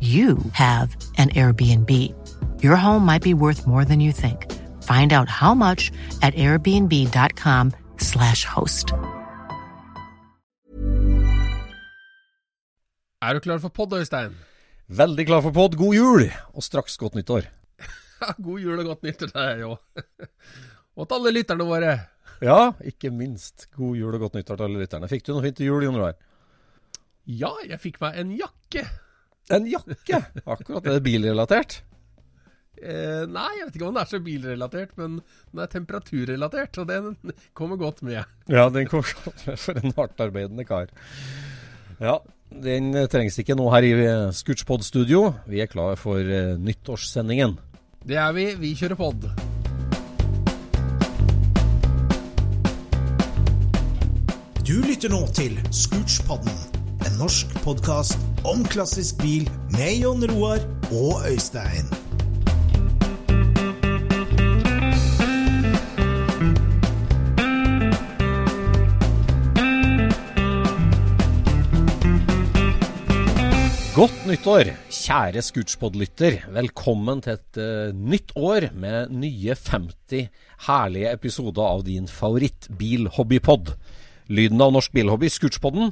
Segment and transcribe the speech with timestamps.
[0.00, 1.90] you have an Airbnb.
[2.62, 4.46] Your home might be worth more than you think.
[4.84, 5.90] Find out how much
[6.22, 8.92] at airbnb.com/slash host.
[13.20, 14.36] Er du klar for pod, Øystein?
[14.88, 15.76] Veldig klar for pod.
[15.76, 17.42] God jul, og straks godt nyttår.
[18.44, 19.76] God jul og godt nyttår til deg òg.
[20.96, 21.98] Og til alle lytterne våre.
[22.42, 23.66] Ja, ikke minst.
[23.74, 25.08] God jul og godt nyttår til alle lytterne.
[25.10, 26.14] Fikk du noe fint til jul, Jon Roar?
[27.26, 28.86] Ja, jeg fikk meg en jakke.
[29.48, 30.20] En jakke?
[30.44, 30.84] Akkurat.
[30.84, 31.80] Er det bilrelatert?
[32.78, 35.18] Eh, nei, jeg vet ikke om den er så bilrelatert, men
[35.50, 38.20] den er temperaturrelatert, og den kommer godt med.
[38.46, 40.92] Ja, den kommer godt med for en hardtarbeidende kar.
[41.98, 42.18] Ja,
[42.52, 43.92] den trengs ikke nå her i
[44.36, 45.32] Scootspod-studio.
[45.48, 47.56] Vi er klar for uh, nyttårssendingen.
[48.04, 48.52] Det er vi.
[48.60, 49.26] Vi kjører pod.
[54.68, 56.52] Du lytter nå til Scootspodden,
[57.08, 60.62] en norsk podkast om klassisk bil med Jon Roar
[60.92, 61.88] og Øystein.
[73.98, 76.44] Godt nyttår, kjære Scootspod-lytter.
[76.54, 80.28] Velkommen til et uh, nytt år med nye 50
[80.68, 83.72] herlige episoder av din favoritt-bil-hobbypod.
[84.30, 85.90] Lyden av norsk bilhobby, Scootspodden,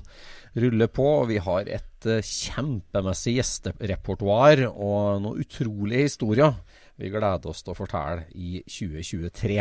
[0.57, 1.07] ruller på.
[1.23, 6.57] og Vi har et uh, kjempemessig gjesterepertoar og noen utrolige historier
[6.97, 9.61] vi gleder oss til å fortelle i 2023.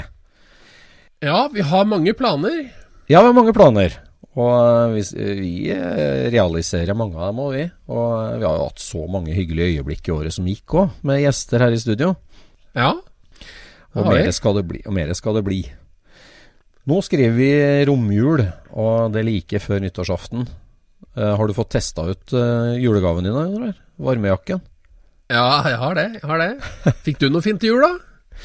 [1.26, 2.62] Ja, vi har mange planer.
[3.10, 3.98] Ja, vi har mange planer.
[4.36, 5.04] Og vi,
[5.40, 5.56] vi,
[6.34, 7.66] realiserer mange av dem òg, vi.
[7.92, 11.22] Og vi har jo hatt så mange hyggelige øyeblikk i året som gikk òg, med
[11.24, 12.14] gjester her i studio.
[12.76, 12.92] Ja.
[13.96, 15.62] Og mer skal, det bli, og mer skal det bli.
[16.86, 17.52] Nå skriver vi
[17.88, 18.44] romjul,
[18.76, 20.44] og det er like før nyttårsaften.
[21.16, 23.36] Uh, har du fått testa ut uh, julegaven din?
[23.36, 23.78] Eller?
[24.02, 24.62] Varmejakken?
[25.32, 26.08] Ja, jeg har det.
[26.20, 26.52] Jeg har det.
[27.06, 28.44] Fikk du noe fint til jul, da?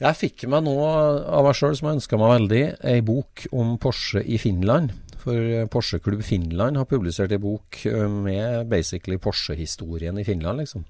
[0.00, 0.90] Jeg fikk meg noe
[1.28, 4.94] av meg sjøl, som jeg ønska meg veldig, ei bok om Porsche i Finland.
[5.20, 7.82] For Porsche Klubb Finland har publisert ei bok
[8.14, 10.86] med basically Porsche-historien i Finland, liksom.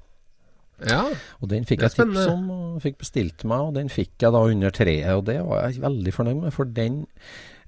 [0.86, 1.02] Ja,
[1.42, 4.40] Og den fikk jeg tips om, og fikk bestilt meg, og den fikk jeg da
[4.48, 5.10] under treet.
[5.18, 7.02] Og det var jeg veldig fornøyd med, for den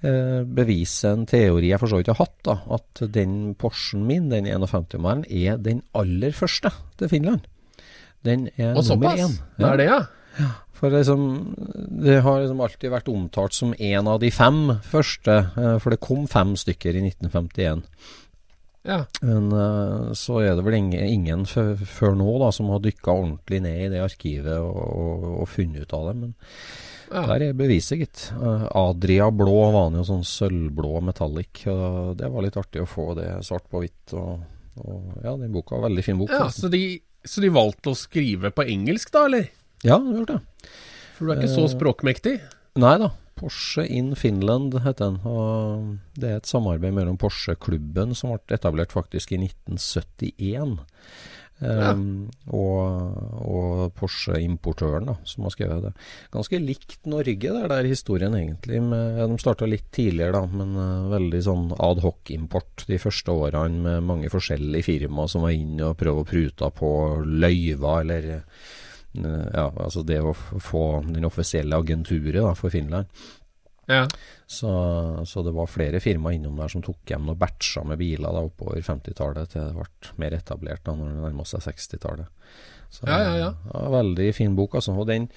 [0.06, 2.58] eh, beviser en teori jeg for så vidt har hatt, da.
[2.78, 7.46] At den Porschen min, den 51-malen, er den aller første til Finland.
[8.26, 9.38] Den er og nummer én.
[9.58, 10.02] Det er det, ja?
[10.40, 10.50] Ja.
[10.82, 11.26] For liksom,
[12.02, 16.02] det har liksom alltid vært omtalt som en av de fem første, eh, for det
[16.02, 17.84] kom fem stykker i 1951.
[18.82, 19.04] Ja.
[19.22, 23.60] Men uh, så er det vel ingen, ingen før nå da som har dykka ordentlig
[23.62, 26.16] ned i det arkivet og, og, og funnet ut av det.
[26.18, 26.34] Men
[27.12, 27.22] ja.
[27.28, 28.24] der er beviset, gitt.
[28.36, 31.64] Uh, Adria blå var han jo sånn sølvblå metallic.
[31.72, 34.14] Og det var litt artig å få det svart på hvitt.
[34.18, 34.42] Og,
[34.82, 36.32] og ja, den boka var veldig fin bok.
[36.32, 36.82] Ja, så de,
[37.24, 39.50] så de valgte å skrive på engelsk, da, eller?
[39.82, 40.70] Ja, de gjorde det.
[41.16, 42.38] For du er ikke så språkmektig?
[42.82, 43.12] Nei da.
[43.42, 45.20] Porsche in Finland heter den.
[45.26, 50.76] og Det er et samarbeid mellom Porsche-klubben, som ble etablert faktisk i 1971.
[51.62, 55.92] Um, og, og Porsche-importøren som har skrevet det.
[56.34, 58.80] Ganske likt Norge, det er der historien egentlig.
[58.82, 64.08] Med, de starta litt tidligere, da, men uh, veldig sånn adhoc-import de første årene med
[64.08, 66.92] mange forskjellige firmaer som var inne og prøvde å prute på
[67.28, 68.42] løyver eller uh,
[69.22, 73.06] ja, altså det å få den offisielle agenturet da, for Finland.
[73.90, 74.04] Ja.
[74.46, 74.70] Så,
[75.26, 78.44] så, det var flere firmaer innom der som tok hjem noen batcher med biler da,
[78.46, 82.30] oppover 50-tallet til det ble mer etablert da når det nærma seg 60-tallet.
[83.06, 83.50] Ja, ja, ja.
[83.72, 84.94] ja, Veldig fin bok, altså.
[84.94, 85.30] Og den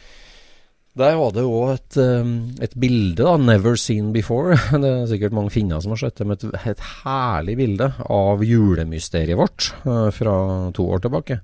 [0.96, 4.56] der var det òg et, um, et, bilde, da, 'Never Seen Before'.
[4.84, 8.44] Det er sikkert mange finner som har sett det, men et, et herlig bilde av
[8.46, 10.36] julemysteriet vårt uh, fra
[10.76, 11.42] to år tilbake.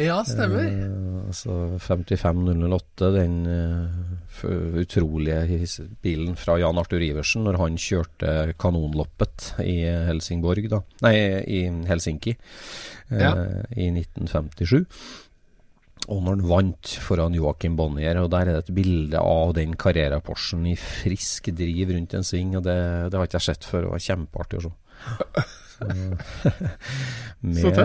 [0.00, 0.64] Ja, stemmer.
[0.64, 4.50] Eh, altså 55008, den uh,
[4.80, 5.60] utrolige
[6.02, 10.82] bilen fra Jan Arthur Iversen når han kjørte kanonloppet i Helsingborg, da.
[11.04, 11.16] Nei,
[11.46, 12.34] i Helsinki
[13.10, 13.34] ja.
[13.76, 14.86] i 1957.
[16.10, 19.76] Og når han vant foran Joakim Bonnier, og der er det et bilde av den
[19.78, 22.76] Carrera-Porschen i frisk driv rundt en sving, og det,
[23.12, 24.76] det har ikke jeg sett før, det var kjempeartig å se.
[27.40, 27.78] med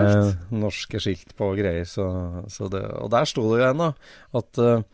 [0.52, 1.86] norske skilt på og greier.
[1.88, 2.04] Så,
[2.52, 3.88] så det, og der sto det jo da,
[4.40, 4.84] at uh,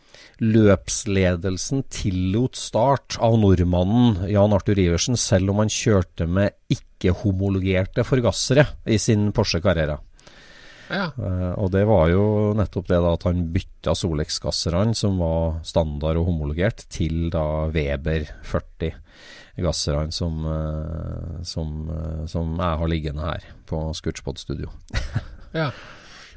[0.45, 8.69] løpsledelsen tillot start av nordmannen Jan Arthur Iversen, selv om han kjørte med ikke-homologerte forgassere
[8.87, 9.99] i sin Porsche Carrera.
[10.93, 11.09] Ja.
[11.17, 12.25] Uh, og det var jo
[12.57, 18.29] nettopp det da at han bytta Solex-gasserne, som var standard og homologert, til da Weber
[18.45, 18.93] 40
[19.63, 24.73] gasserne som, uh, som, uh, som, jeg har liggende her på Scootspod Studio.
[25.63, 25.71] ja.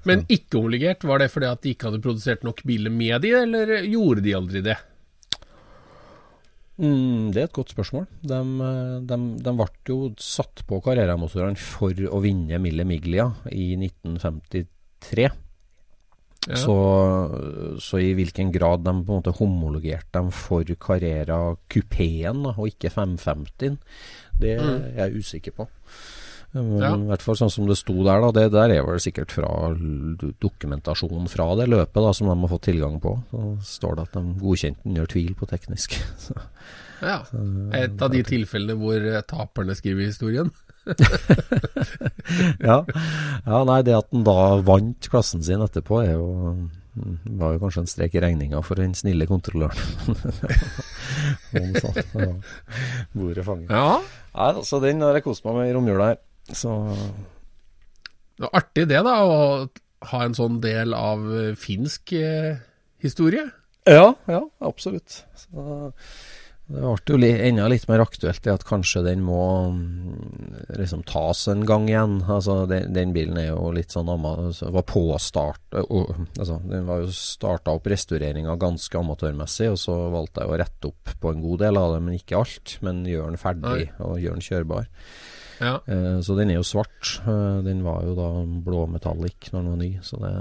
[0.06, 3.32] Men ikke homologert, var det fordi at de ikke hadde produsert nok biler med de,
[3.42, 4.78] eller gjorde de aldri det?
[6.76, 8.06] Mm, det er et godt spørsmål.
[8.28, 8.42] De,
[9.08, 15.30] de, de ble jo satt på Carrera-motorene for å vinne Mille Miglia i 1953.
[16.46, 16.60] Ja.
[16.62, 16.76] Så,
[17.82, 21.40] så, i hvilken grad de på en måte homologerte dem for Carrera
[21.72, 23.80] kupeen og ikke 550-en,
[24.44, 24.68] det mm.
[24.68, 25.70] er jeg usikker på.
[26.56, 26.94] Ja.
[26.96, 28.32] I hvert fall sånn som det sto der, da.
[28.36, 29.50] Det der er vel sikkert fra
[30.44, 33.18] dokumentasjonen fra det løpet da, som de har fått tilgang på.
[33.32, 33.42] Så
[33.76, 35.98] står det at de godkjente den gjør tvil på teknisk.
[37.12, 37.20] ja.
[37.76, 40.54] Et av de tilfellene hvor eh, taperne skriver historien.
[42.70, 42.80] ja.
[42.86, 43.60] ja.
[43.68, 47.84] Nei, det at han da vant klassen sin etterpå, er jo mm, var jo kanskje
[47.84, 49.76] en strek i regninga for den snille kontrolløren.
[51.84, 52.40] sånn,
[53.12, 53.68] Bordet fanger.
[53.76, 54.00] Ja.
[54.36, 56.24] Nei, så den har jeg kost meg med i romjula her.
[56.54, 56.72] Så
[58.36, 59.68] Det var artig det, da, å
[60.12, 62.58] ha en sånn del av eh, finsk eh,
[63.02, 63.48] historie.
[63.90, 65.24] Ja, ja, absolutt.
[65.38, 65.86] Så
[66.66, 71.44] det ble jo enda litt mer aktuelt det at kanskje den må mm, liksom tas
[71.52, 72.16] en gang igjen.
[72.26, 77.14] Altså, den, den bilen er jo litt sånn altså, var påstart, altså, Den var jo
[77.14, 81.68] starta opp restaureringa ganske amatørmessig, og så valgte jeg å rette opp på en god
[81.68, 82.78] del av det, men ikke alt.
[82.86, 84.90] Men gjøre den ferdig og gjøre den kjørbar.
[85.60, 85.80] Ja.
[85.88, 87.18] Eh, så den er jo svart.
[87.24, 88.30] Eh, den var jo da
[88.66, 90.34] blåmetallic når den var ny, så det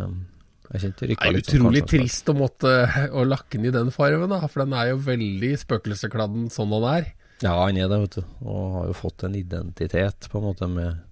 [0.74, 2.70] rykka litt sånn Utrolig trist å måtte
[3.12, 6.88] å lakke den i den fargen, da, for den er jo veldig spøkelseskladden sånn den
[6.90, 7.10] er.
[7.44, 8.22] Ja, han er det, vet du.
[8.46, 11.02] Og har jo fått en identitet, på en måte, med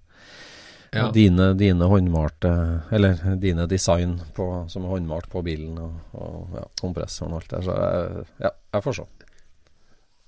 [0.93, 1.09] ja.
[1.13, 2.51] dine, dine, håndmalte
[2.93, 7.53] Eller dine design på, som er håndmalt på bilen, og, og ja, kompressoren og alt
[7.53, 7.61] det.
[7.67, 9.07] Så jeg, ja, jeg får se.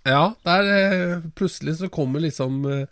[0.05, 2.85] Ja, der eh, plutselig så kommer liksom uh,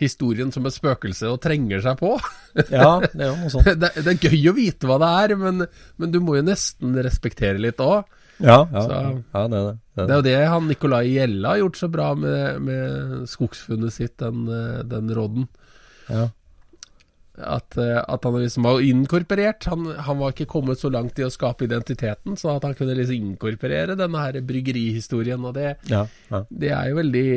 [0.00, 2.16] historien som et spøkelse og trenger seg på.
[2.74, 3.70] ja, Det er jo noe sånt.
[3.80, 5.66] Det, det, er gøy å vite hva det er, men,
[6.00, 8.04] men du må jo nesten respektere litt òg.
[8.42, 9.74] Ja, ja, ja, det er det.
[9.94, 13.94] Det er, det jo det han Nicolai Gjella har gjort så bra med, med skogsfunnet
[13.94, 14.48] sitt, den,
[14.90, 15.46] den rodden.
[16.08, 16.32] Ja.
[17.34, 19.66] At, at, han liksom var inkorporert.
[19.70, 22.94] Han, han, var ikke kommet så langt i å skape identiteten, så at han kunne
[22.98, 25.42] liksom inkorporere denne her bryggerihistorien.
[25.46, 26.42] Og det, ja, ja.
[26.50, 27.28] det er jo veldig,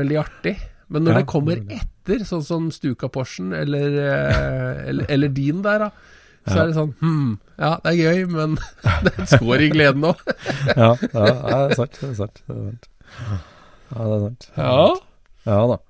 [0.00, 0.56] veldig artig.
[0.92, 5.86] Men når ja, det kommer etter, sånn som Stuka-Porschen eller, eh, eller, eller, din der,
[5.86, 5.88] da,
[6.46, 6.60] så ja.
[6.60, 8.54] er det sånn Hm, ja, det er gøy, men
[9.02, 10.22] det er et skår i gleden òg.
[10.78, 11.98] ja, ja, det er sant.
[11.98, 12.40] Det er sant.
[12.46, 12.88] Det er sant.
[13.90, 14.48] Ja, det er sant.
[14.54, 14.78] Ja,
[15.50, 15.80] ja da.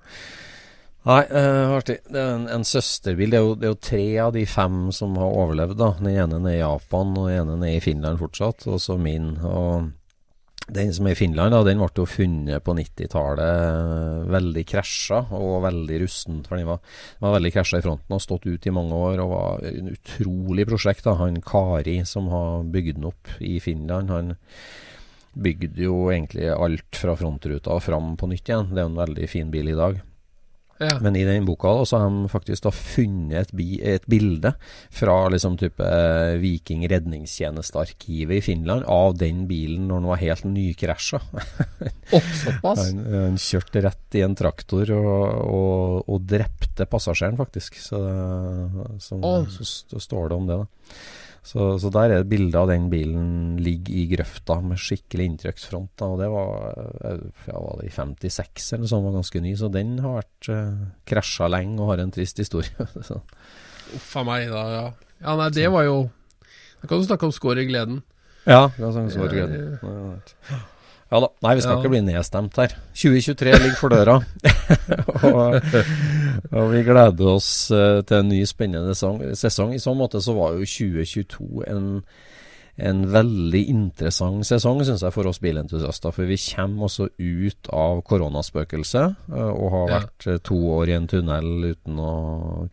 [1.07, 2.01] Nei, uh, artig.
[2.11, 3.31] Det er en, en søsterbil.
[3.31, 5.77] Det er, jo, det er, jo, tre av de fem som har overlevd.
[5.79, 8.97] da Den ene er i Japan, og den ene er i Finland fortsatt, og så
[8.99, 9.35] min.
[9.45, 9.93] Og
[10.67, 15.61] den som er i Finland, da, den ble jo funnet på 90-tallet veldig krasja og
[15.63, 16.41] veldig rusten.
[16.47, 16.81] For den var,
[17.17, 19.93] den var veldig krasja i fronten og stått ut i mange år og var en
[19.93, 21.05] utrolig prosjekt.
[21.07, 21.15] da.
[21.21, 24.35] Han Kari som har bygd den opp i Finland, han
[25.37, 28.71] bygde jo egentlig alt fra frontruta og fram på nytt igjen.
[28.73, 30.01] Det er jo en veldig fin bil i dag.
[30.79, 30.97] Ja.
[31.01, 34.51] Men i den boka også har de faktisk da funnet et, bi, et bilde
[34.93, 40.47] fra liksom type eh, Viking redningstjenestearkivet i Finland av den bilen når den var helt
[40.47, 41.21] nykrasja.
[42.43, 42.83] Såpass?
[42.83, 47.79] Han, han kjørte rett i en traktor og, og, og drepte passasjeren, faktisk.
[47.81, 48.01] Så,
[49.01, 49.37] så, Å.
[49.51, 50.93] så, så står det om det, da.
[51.47, 53.27] Så, så der er et bilde av den bilen
[53.63, 56.03] ligger i grøfta med skikkelig inntrykksfront.
[56.03, 59.53] Og det var, eh, ja, var det i 56 eller noe sånt, var ganske ny.
[59.59, 62.87] Så den har vært uh, krasja lenge og har en trist historie.
[63.97, 64.65] Uff a meg, da.
[64.75, 64.85] Ja.
[65.23, 65.99] ja, nei, det var jo
[66.81, 68.01] Da kan du snakke om skår i gleden.
[68.43, 69.77] Ja, det var sånn gleden.
[69.79, 70.75] Ja, greit.
[71.07, 71.29] Ja da.
[71.45, 71.79] Nei, vi skal Ja.
[71.81, 72.73] ikke bli nedstemt her.
[72.93, 74.15] 2023 ligger for døra.
[75.29, 75.55] og,
[76.51, 79.71] og vi gleder oss eh, til en ny spennende sesong.
[79.73, 81.87] I sånn måte så var jo 2022 en,
[82.89, 86.11] en veldig interessant sesong, syns jeg, for oss bilentusiaster.
[86.11, 90.37] For vi kommer også ut av koronaspøkelset, eh, og har vært ja.
[90.43, 92.13] to år i en tunnel uten å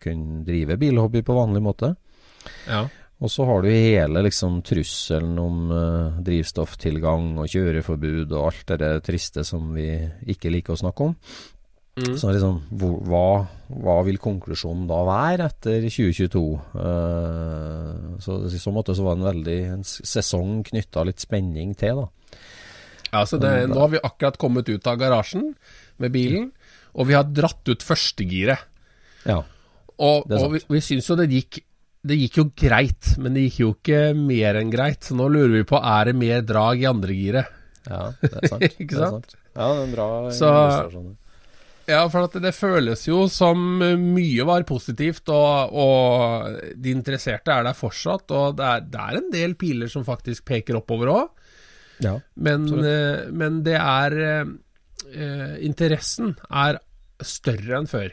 [0.03, 1.95] kunne drive bilhobby på vanlig måte.
[2.67, 2.83] Ja.
[3.25, 8.91] Og så har du hele liksom trusselen om uh, drivstofftilgang og kjøreforbud og alt det
[9.07, 9.89] triste som vi
[10.29, 11.15] ikke liker å snakke om.
[11.95, 12.11] Mm.
[12.19, 12.59] Så liksom,
[13.07, 16.43] hva, hva vil konklusjonen da være etter 2022?
[16.75, 21.73] Uh, så i så måte så var det en veldig en sesong knytta litt spenning
[21.79, 22.39] til, da.
[23.09, 25.53] Ja, så det, Nå har vi akkurat kommet ut av garasjen
[26.03, 26.49] med bilen,
[26.93, 28.67] og vi har dratt ut førstegiret.
[29.25, 29.39] Ja.
[29.95, 31.63] Og, og vi, vi syns jo det gikk
[32.05, 35.01] Det gikk jo greit, men det gikk jo ikke mer enn greit.
[35.07, 37.53] Så nå lurer vi på er det mer drag i andre giret.
[37.89, 38.65] ja, det er sant.
[38.69, 39.37] Ikke det er sant?
[39.55, 41.15] Ja, det er en bra Så-
[41.87, 47.63] Ja, for at det føles jo som mye var positivt, og, og de interesserte er
[47.67, 48.31] der fortsatt.
[48.33, 51.29] Og det er, det er en del piler som faktisk peker oppover òg.
[52.01, 52.15] Ja.
[52.35, 54.49] Men, eh, men det er eh,
[55.13, 56.81] eh, Interessen er
[57.23, 58.09] større enn før,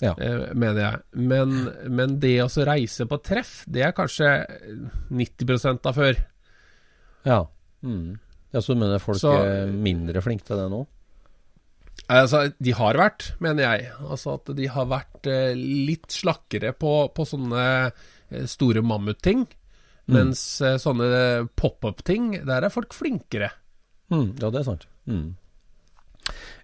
[0.00, 0.14] Ja.
[0.16, 1.00] eh, mener jeg.
[1.28, 1.56] Men,
[1.92, 4.30] men det å reise på treff, det er kanskje
[5.10, 6.22] 90 av før.
[7.28, 7.42] Ja.
[7.84, 8.18] Mm.
[8.52, 8.60] ja.
[8.60, 10.86] Så du mener folk Så- er mindre flinke til det nå?
[12.10, 13.90] Altså, de har vært, mener jeg.
[14.00, 17.64] Altså at de har vært eh, litt slakkere på, på sånne
[18.30, 19.46] eh, store mammutting.
[20.10, 23.52] Mens eh, sånne pop-up-ting, der er folk flinkere.
[24.10, 24.86] Mm, ja, det er sant.
[25.06, 25.36] Mm.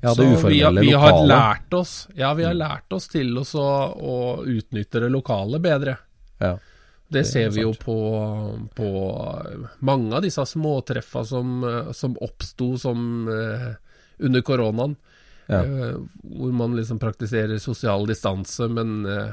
[0.01, 3.39] Ja, det vi, har- uformelle vi har lært oss Ja, vi har lært oss til
[3.39, 5.97] å å utnytte det lokale bedre.
[6.39, 6.57] Ja.
[7.09, 7.97] Det, det ser vi jo på,
[8.75, 8.89] på
[9.79, 11.61] mange av disse småtreffa som,
[11.95, 13.73] som oppsto som uh,
[14.19, 14.97] under koronaen.
[15.47, 15.61] Ja.
[15.63, 19.33] Uh, hvor man liksom praktiserer sosial distanse, men, uh,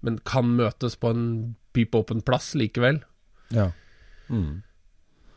[0.00, 1.26] men kan møtes på en
[1.76, 3.02] pipåpen plass likevel.
[3.52, 3.70] ja.
[4.32, 4.62] Mm.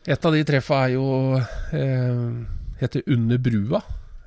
[0.06, 1.06] Et av de treffa er jo
[2.78, 3.80] heter Under brua.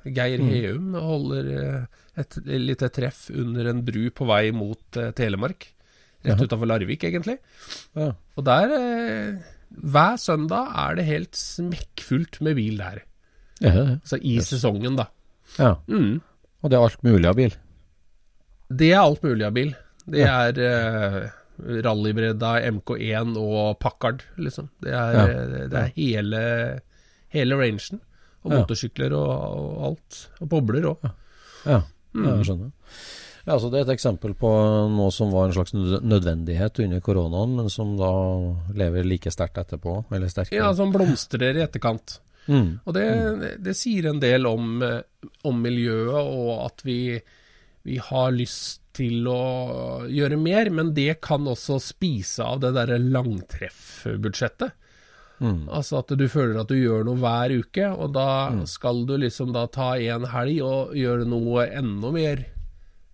[0.04, 0.48] Geir Mm.
[0.54, 1.84] Heum holder eh,
[2.22, 5.66] et lite treff under en bru på vei mot eh, Telemark.
[6.24, 7.38] Rett utafor Larvik, egentlig.
[7.96, 8.10] Ja.
[8.36, 9.38] Og der eh,
[9.70, 13.02] Hver søndag er det helt smekkfullt med bil der.
[13.60, 14.48] Ja, ja, Altså i Yes.
[14.50, 15.06] sesongen, da.
[15.58, 15.74] ja.
[15.88, 16.20] Mm.
[16.62, 17.54] Og det er alt mulig av bil.
[18.70, 19.70] Det er alt mulig av bil.
[20.10, 21.30] Det er uh,
[21.86, 24.68] rallybredda, MK1 og Packard, liksom.
[24.82, 25.66] Det er, Ja.
[25.72, 26.42] det er hele,
[27.32, 28.00] hele rangen.
[28.44, 30.20] Og motorsykler og, og alt.
[30.40, 31.10] Og bobler òg.
[31.66, 32.24] Ja, Mm.
[32.26, 32.70] ja jeg skjønner.
[33.46, 34.48] Ja, så Det er et eksempel på
[34.90, 38.08] noe som var en slags nødvendighet under koronaen, men som da
[38.74, 40.04] lever like sterkt etterpå.
[40.12, 40.58] Eller sterkere.
[40.58, 42.18] Ja, som blomstrer i etterkant.
[42.48, 42.80] mm.
[42.84, 43.06] Og det,
[43.62, 45.02] det sier en del om, eh,
[45.44, 47.20] om miljøet, og at vi,
[47.84, 52.98] vi har lyst til å gjøre mer, men det kan også spise av det derre
[52.98, 54.72] langtreffbudsjettet.
[55.40, 55.62] Mm.
[55.72, 58.66] Altså at du føler at du gjør noe hver uke, og da Mm.
[58.68, 62.44] skal du liksom da ta en helg og gjøre noe enda mer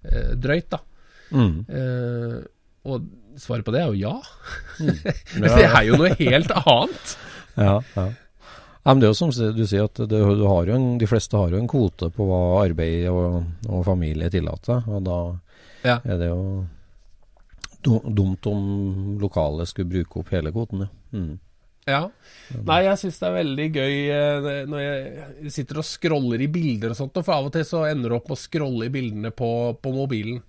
[0.05, 0.81] eh, drøyt, da.
[1.31, 1.65] Mm.
[1.71, 2.37] Eh,
[2.87, 3.07] og
[3.39, 4.17] svaret på det er jo ja.
[4.81, 5.01] Mm.
[5.41, 7.17] Men det er jo noe helt annet.
[7.57, 8.03] Ja, ja.
[8.87, 11.07] Ja, men det er jo som du sier, at det, du har jo en, de
[11.11, 14.85] fleste har jo en kvote på hva arbeid og, og familie tillater.
[14.87, 15.17] Og da
[15.83, 15.97] Ja.
[16.05, 16.67] er det jo
[17.83, 20.85] dumt om lokale skulle bruke opp hele kvoten.
[20.87, 21.19] Ja.
[21.19, 21.39] Mm.
[21.87, 22.09] Ja.
[22.67, 26.93] Nei, jeg syns det er veldig gøy eh, når jeg sitter og scroller i bilder
[26.93, 29.33] og sånt, for av og til så ender du opp med å scrolle i bildene
[29.35, 29.51] på,
[29.83, 30.41] på mobilen.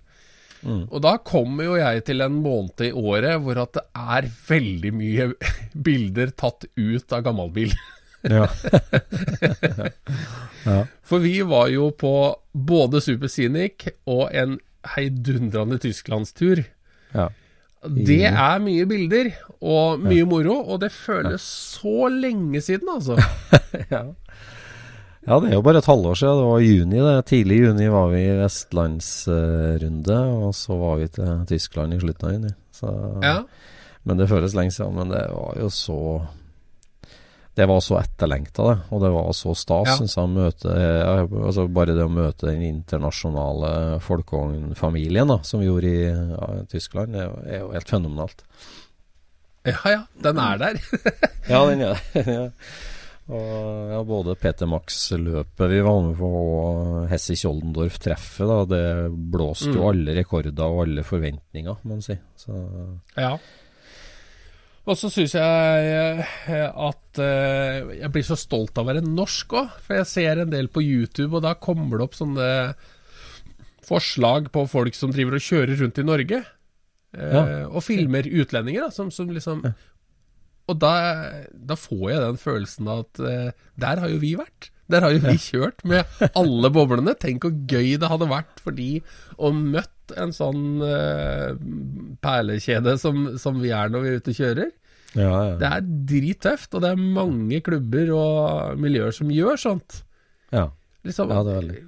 [0.62, 0.84] Mm.
[0.90, 3.84] Og da kommer jo jeg til en måned i året hvor at det
[4.18, 5.28] er veldig mye
[5.88, 7.74] bilder tatt ut av gammelbil.
[8.26, 8.48] Ja.
[10.66, 10.80] ja.
[11.06, 12.14] For vi var jo på
[12.50, 14.58] både Super Scenic og en
[14.96, 16.66] heidundrende tysklandstur.
[17.14, 17.30] ja.
[17.82, 19.28] Det er mye bilder
[19.62, 21.42] og mye moro, og det føles
[21.78, 23.18] så lenge siden, altså.
[23.94, 24.02] ja.
[25.28, 26.38] Ja, det er jo bare et halvår siden.
[26.40, 27.00] Det var juni.
[27.04, 27.16] det.
[27.28, 32.28] Tidlig i juni var vi i vestlandsrunde, og så var vi til Tyskland i slutten
[32.28, 32.52] av juni.
[32.72, 32.92] Så,
[33.22, 33.36] Ja.
[34.08, 34.94] Men det føles lenge siden.
[34.96, 35.98] Men det var jo så
[37.58, 38.76] Det var så etterlengta, det.
[38.94, 39.94] Og det var så stas, Ja.
[39.98, 43.72] syns jeg, å møte eh, altså Bare det å møte den internasjonale
[44.04, 48.44] folkevognfamilien som vi gjorde i ja, Tyskland, det er jo- helt fenomenalt.
[49.66, 50.78] ja ja, den er der.
[51.48, 52.52] Ja, den er det.
[53.28, 59.74] Og ja, både Peter Max-løpet vi var med på, og Hesse Kjoldendorf-treffet, da, det blåste
[59.74, 59.88] jo Mm.
[59.90, 62.16] alle rekorder og alle forventninger, må man si.
[62.40, 62.56] Så
[63.18, 63.34] Ja.
[64.88, 69.52] Og så syns jeg eh, at eh, jeg blir så stolt av å være norsk
[69.60, 69.74] òg.
[69.84, 72.46] For jeg ser en del på YouTube, og da kommer det opp sånne
[73.88, 76.40] forslag på folk som driver og kjører rundt i Norge.
[77.16, 77.44] eh, Ja.
[77.68, 79.62] Og filmer utlendinger, da, som, som liksom
[80.68, 80.94] Og da,
[81.52, 83.20] da får jeg den følelsen av at
[83.80, 84.66] der har jo vi vært.
[84.92, 86.04] Der har jo vi kjørt med
[86.36, 87.14] alle boblene.
[87.16, 89.00] Tenk hvor gøy det hadde vært for de
[89.40, 91.52] å møtt en sånn eh,
[92.24, 94.70] perlekjede som, som vi er når vi er ute og kjører.
[95.14, 95.56] ja, ja.
[95.60, 100.02] Det er drittøft, og det er mange klubber og miljøer som gjør sånt.
[100.52, 100.68] ja.
[101.06, 101.82] Liksom, Ja, det er veldig.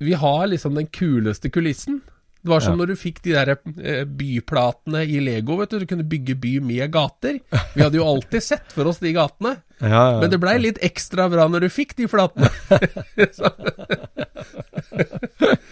[0.00, 1.98] Vi har liksom den kuleste kulissen.
[2.46, 2.80] Det var som Ja.
[2.84, 3.50] når du fikk de der
[3.82, 5.80] eh, byplatene i Lego, vet du.
[5.82, 7.40] Du kunne bygge by med gater.
[7.74, 9.56] Vi hadde jo alltid sett for oss de gatene.
[9.76, 10.20] Ja, ja.
[10.22, 12.48] Men det blei litt ekstra bra når du fikk de flatene.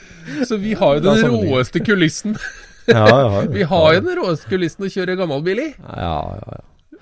[0.48, 2.36] så, vi har jo den råeste kulissen.
[2.90, 3.42] ja, ja, ja.
[3.54, 5.68] Vi har jo den råeste kulissen å kjøre gammel bil i.
[5.80, 7.00] Ja, ja, ja.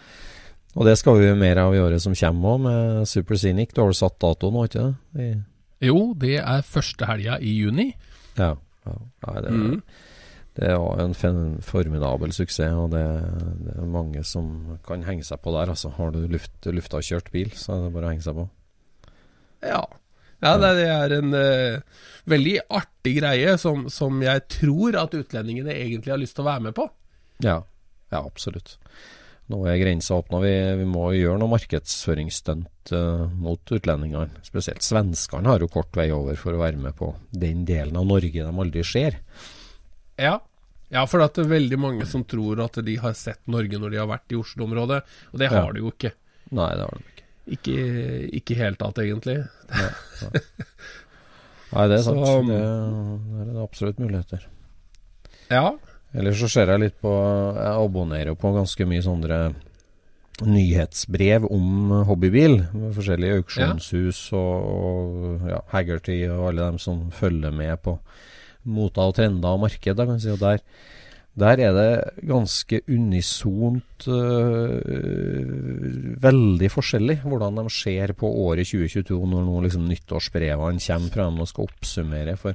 [0.72, 3.74] Og det skal vi jo mer av i året som kommer òg, med Super Scenic.
[3.76, 4.94] Du har vel satt dato nå, ikke det?
[5.20, 5.26] I,
[5.90, 7.90] Jo, det er første helga i juni.
[8.40, 8.54] ja.
[8.86, 8.94] ja.
[9.26, 9.82] Nei, det, Mm.
[10.56, 11.12] det var en
[11.62, 13.02] formidabel suksess, og det,
[13.66, 15.70] det er mange som kan henge seg på der.
[15.74, 18.48] Altså, har du luft, lufta kjørt bil, så er det bare å henge seg på.
[19.68, 19.84] Ja.
[20.42, 26.14] Ja det, er en uh, veldig artig greie som, som jeg tror at utlendingene egentlig
[26.14, 26.88] har lyst til å være med på.
[27.46, 27.60] Ja,
[28.12, 28.76] ja absolutt.
[29.52, 30.38] Nå er grensa åpna.
[30.44, 34.42] Vi, vi må gjøre noe markedsføringsstunt uh, mot utlendingene.
[34.46, 38.06] Spesielt svenskene har jo kort vei over for å være med på den delen av
[38.08, 39.18] Norge de aldri ser.
[40.20, 40.38] Ja.
[40.92, 44.00] Ja, for det er veldig mange som tror at de har sett Norge når de
[44.02, 44.98] har vært i Oslo-området,
[45.32, 45.72] og det har Ja.
[45.72, 46.12] de jo ikke.
[46.52, 47.11] Nei, det har de ikke.
[47.50, 47.74] Ikke
[48.38, 49.40] ikke helt tatt, egentlig.
[51.72, 52.20] Nei, det er sant.
[52.26, 52.60] Så- det,
[53.48, 54.46] det er absolutt muligheter.
[55.50, 55.72] Ja.
[56.14, 57.08] Ellers så ser jeg litt på
[57.56, 59.38] Jeg abonnerer jo på ganske mye sånne
[60.42, 62.58] nyhetsbrev om hobbybil.
[62.74, 67.96] Med forskjellige auksjonshus og, og ja, Haggerty og alle dem som følger med på
[68.64, 69.96] mota og trender og marked.
[69.98, 70.62] Da, kan si, og der,
[71.38, 79.46] der er det ganske unisont øh, veldig forskjellig hvordan de ser på året 2022 når
[79.46, 82.36] nå liksom nyttårsbrevene kommer fra dem og skal oppsummere.
[82.36, 82.54] For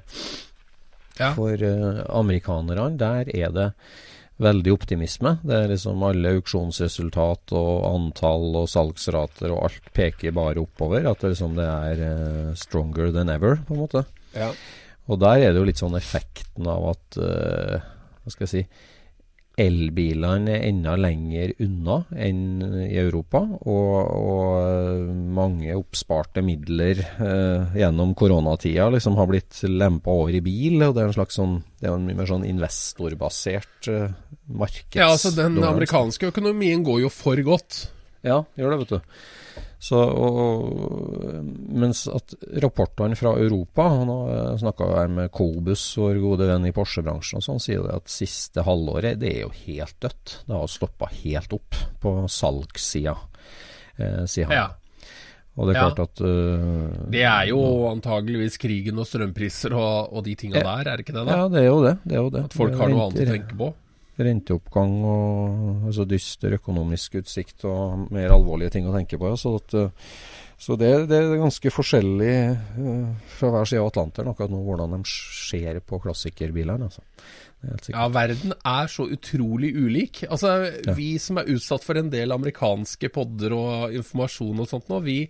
[1.18, 1.32] Ja.
[1.34, 3.72] for eh, amerikanerne, der er det
[4.38, 5.40] veldig optimisme.
[5.42, 11.08] Det er liksom alle auksjonsresultat og antall og salgsrater og alt peker bare oppover.
[11.10, 14.06] At det liksom det er uh, stronger than ever, på en måte.
[14.36, 14.52] ja.
[15.08, 17.80] Og der er det jo litt sånn effekten av at eh,
[18.28, 18.64] Hva skal jeg si
[19.58, 28.14] Elbilene er enda lenger unna enn i Europa, og, og mange oppsparte midler eh, gjennom
[28.20, 30.78] koronatida liksom har blitt lempa over i bil.
[30.86, 34.14] og Det er en slags sånn Det er en mye mer sånn investorbasert eh,
[34.46, 35.00] markeds...
[35.00, 37.88] ja, altså den amerikanske økonomien går jo for godt.
[38.22, 39.18] Ja, gjør det, vet du.
[39.80, 41.44] Så, og,
[41.78, 44.16] mens at rapportene fra Europa Nå
[44.58, 48.64] snakka jeg med Kobus, vår gode venn i Porsche-bransjen, og sånn, sier det at siste
[48.66, 50.40] halvåret det er jo helt dødt.
[50.48, 53.14] Det har stoppa helt opp på salgssida,
[54.02, 54.58] eh, sier han.
[54.58, 54.68] Ja.
[55.58, 55.86] Og det er Ja.
[55.90, 60.64] klart at uh, Det er jo antageligvis krigen og strømpriser og, og de tinga Ja.
[60.84, 61.26] der, er det ikke det?
[61.26, 61.38] da?
[61.38, 61.96] Ja, det er jo det.
[62.06, 62.44] det, er jo det.
[62.46, 63.74] At folk har noe annet å tenke på.
[64.18, 69.30] Renteoppgang og altså dyster økonomisk utsikt og mer alvorlige ting å tenke på.
[69.30, 69.38] ja.
[69.40, 70.14] Så, at, eh,
[70.58, 74.98] så det, det er ganske forskjellig eh, fra hver side av Atlanteren akkurat nå hvordan
[74.98, 76.90] de ser på klassikerbilene.
[76.90, 77.06] Altså.
[77.90, 80.24] Ja, verden er så utrolig ulik.
[80.30, 85.02] Altså, vi som er utsatt for en del amerikanske podder og informasjon og sånt nå,
[85.06, 85.22] vi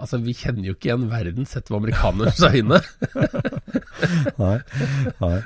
[0.00, 2.78] Altså, vi kjenner jo ikke igjen verden sett med amerikanernes øyne.
[4.40, 4.54] Nei.
[5.18, 5.40] Nei.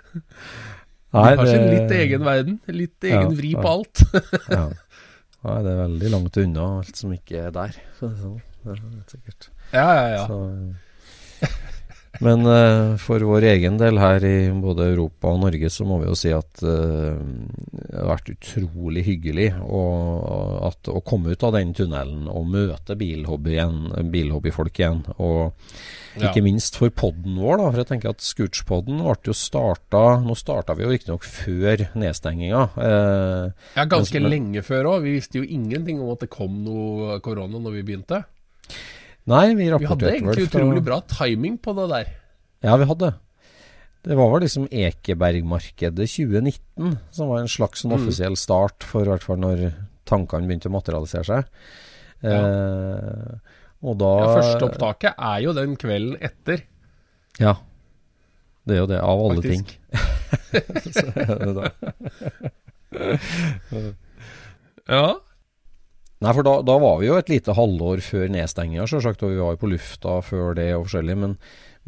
[1.16, 2.59] Vi de har sin litt egen verden.
[2.68, 4.02] Litt egen Ja, vri på alt.
[4.57, 4.66] ja.
[5.46, 7.76] Nei, det er veldig langt unna alt som ikke er der.
[7.98, 8.40] Så, er sånn.
[8.66, 9.48] Det er sikkert.
[9.70, 10.24] ja, ja, ja.
[10.26, 10.40] Så,
[12.24, 16.09] Men uh, for vår egen del her i både Europa og Norge, så må vi
[16.09, 19.83] jo si at uh, det har vært utrolig hyggelig å,
[20.70, 25.02] at, å komme ut av den tunnelen og møte bilhobbyen, bilhobbyfolk igjen.
[25.16, 25.52] Og
[26.16, 26.44] ikke ja.
[26.46, 27.68] minst for podden vår, da.
[27.70, 32.62] For jeg tenker at Scootspodden ble jo starta Nå starta vi jo riktignok før nedstenginga.
[32.76, 35.05] Uh, ja, ganske men, lenge før òg.
[35.05, 38.24] Vi visste jo ingenting om at det kom noe korona når vi begynte.
[39.27, 42.11] Nei, vi rapporterte vel Vi hadde egentlig utrolig bra timing på det der.
[42.67, 43.12] Ja, vi hadde.
[44.07, 47.99] Det var vel liksom Ekebergmarkedet 2019 som var en slags sånn mm.
[47.99, 49.65] offisiell start for i hvert fall når
[50.07, 51.49] tankene begynte å materialisere seg.
[52.23, 52.39] Ja.
[52.39, 56.62] Eh, og da ja, Første opptaket er jo den kvelden etter.
[57.43, 57.59] Ja.
[58.67, 59.53] Det er jo det, av alle Faktisk.
[59.53, 59.67] ting.
[60.97, 61.65] Så er det da.
[64.97, 65.07] ja.
[66.24, 69.42] Nei, for da, da, var vi jo et lite halvår før nedstenginga, sjølsagt, og vi
[69.42, 71.18] var jo på lufta før det og forskjellig.
[71.20, 71.37] Men,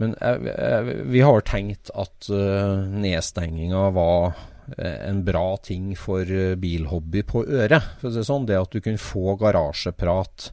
[0.00, 6.28] men jeg, jeg, vi har tenkt at uh, nedstenginga var uh, en bra ting for
[6.28, 7.96] uh, bilhobby på øret.
[8.02, 10.52] For å si det sånn, det at du kunne få garasjeprat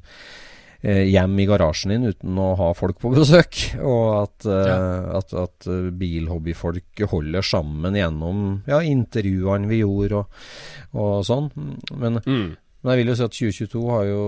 [0.85, 3.57] hjem i garasjen din uten å ha folk på besøk.
[3.89, 4.75] Og at, ja.
[5.17, 10.43] at, at bilhobbyfolk holder sammen gjennom ja, intervjuene vi gjorde og,
[10.93, 11.49] og sånn.
[11.97, 12.45] Men mm.
[12.85, 14.23] Men jeg vil jo si at 2022 har jo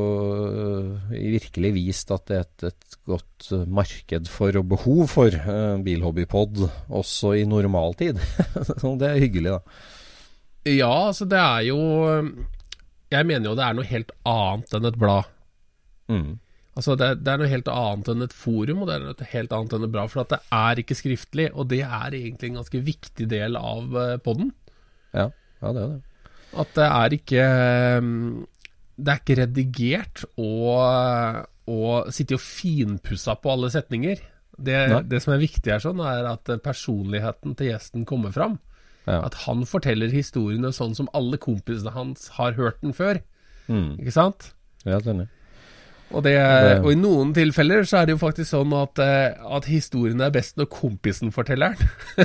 [0.50, 5.30] uh, virkelig vist at det er et, et godt uh, marked for og behov for
[5.46, 8.18] uh, bilhobbypod også i normaltid.
[8.66, 9.84] Så det er hyggelig, da.
[10.74, 11.78] Ja, altså det er jo
[13.14, 15.30] Jeg mener jo det er noe helt annet enn et blad.
[16.10, 16.42] Mm.
[16.74, 19.54] Altså det, det, er noe helt annet enn et forum, og det er noe helt
[19.54, 20.16] annet enn et blad.
[20.16, 24.02] For at det er ikke skriftlig, og det er egentlig en ganske viktig del av
[24.26, 24.50] poden.
[25.14, 25.30] Ja,
[25.62, 26.07] ja, det er det.
[26.56, 27.46] At det er ikke
[28.98, 34.24] Det er ikke redigert og, og sitte og finpussa på alle setninger.
[34.58, 38.58] Det, det, som er viktig her, sånn er at personligheten til gjesten kommer fram.
[39.06, 39.22] Ja.
[39.28, 43.22] At han forteller historiene sånn som alle kompisene hans har hørt den før.
[43.70, 44.00] Mm.
[44.02, 44.52] Ikke sant?
[44.88, 45.28] Ja, det er.
[46.16, 46.38] Og, det,
[46.80, 50.32] og, i noen tilfeller så er det jo faktisk sånn at, eh, at historien er
[50.32, 51.88] best når kompisen forteller den.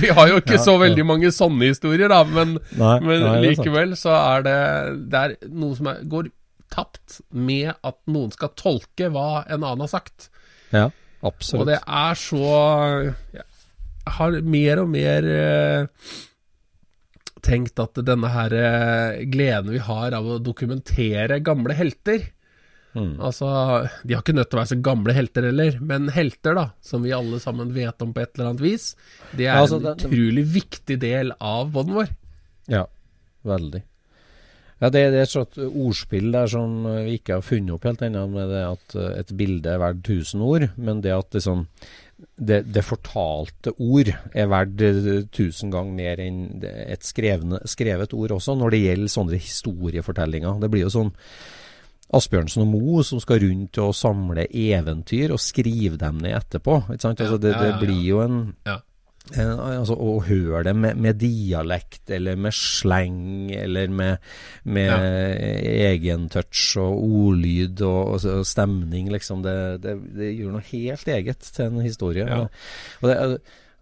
[0.00, 3.40] Vi har jo ikke ja, så veldig mange sånne historier, da, men, nei, men nei,
[3.50, 4.60] likevel så er det,
[5.12, 6.30] det er noe som er, går
[6.72, 10.30] tapt med at noen skal tolke hva en annen har sagt.
[10.72, 10.88] Ja,
[11.20, 11.60] absolutt.
[11.60, 12.44] Og det er så
[13.34, 13.44] Jeg
[14.16, 15.86] har mer og mer eh,
[17.44, 22.26] tenkt at denne her eh, gleden vi har av å dokumentere gamle helter
[22.96, 23.14] mm.
[23.20, 23.48] Altså,
[24.02, 27.04] de har ikke nødt til å være så gamle helter heller, men helter, da, som
[27.06, 28.92] vi alle sammen vet om på et eller annet vis,
[29.32, 32.14] det er altså, en det, utrolig viktig del av båten vår.
[32.72, 32.86] Ja,
[33.44, 33.82] veldig.
[34.82, 38.02] Ja, det, det, er et sånt ordspill der som vi ikke har funnet opp helt
[38.04, 40.66] ennå, med det at eh, et bilde er verdt tusen ord.
[40.76, 41.64] Men det at liksom
[42.36, 48.36] det, det, fortalte ord er verdt eh, tusen ganger mer enn et skrevne, skrevet ord
[48.36, 50.58] også, når det gjelder sånne historiefortellinger.
[50.62, 51.12] Det blir jo sånn
[52.14, 56.82] Asbjørnsen og Mo som skal rundt og samle eventyr og skrive dem ned etterpå.
[56.92, 58.38] Altså, det, det, blir jo en
[59.32, 64.30] altså, å høre det med, med, dialekt, eller med sleng, eller med,
[64.68, 65.90] med ja.
[65.94, 69.42] egentouch og ordlyd og, og, stemning, liksom.
[69.46, 72.28] Det, det, det, gjør noe helt eget til en historie.
[72.28, 72.44] Ja.
[73.00, 73.18] Og det,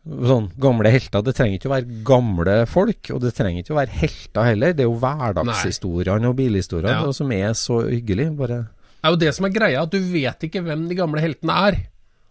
[0.03, 3.81] sånn, gamle helter, det trenger ikke å være gamle folk, og det trenger ikke å
[3.83, 4.77] være helter heller.
[4.79, 7.17] Det er jo hverdagshistoriene og bilhistoriene ja.
[7.19, 8.31] som er så hyggelig.
[8.39, 11.23] Bare Det er jo det som er greia, at du vet ikke hvem de gamle
[11.23, 11.83] heltene er.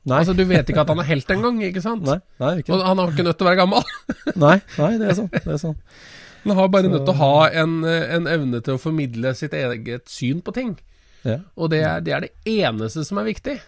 [0.09, 0.17] Nei.
[0.17, 2.05] Altså, Du vet ikke at han er helt engang, ikke sant?
[2.07, 2.73] Nei, nei, ikke.
[2.73, 3.91] Og han har ikke nødt til å være gammel.
[4.45, 5.31] nei, nei, det er sånn.
[5.35, 5.75] Det er sånn.
[6.43, 6.93] Han har bare Så...
[6.95, 10.71] nødt til å ha en, en, evne til å formidle sitt eget syn på ting.
[11.21, 11.43] Ja.
[11.53, 13.59] Og det er, det er, det eneste som er viktig.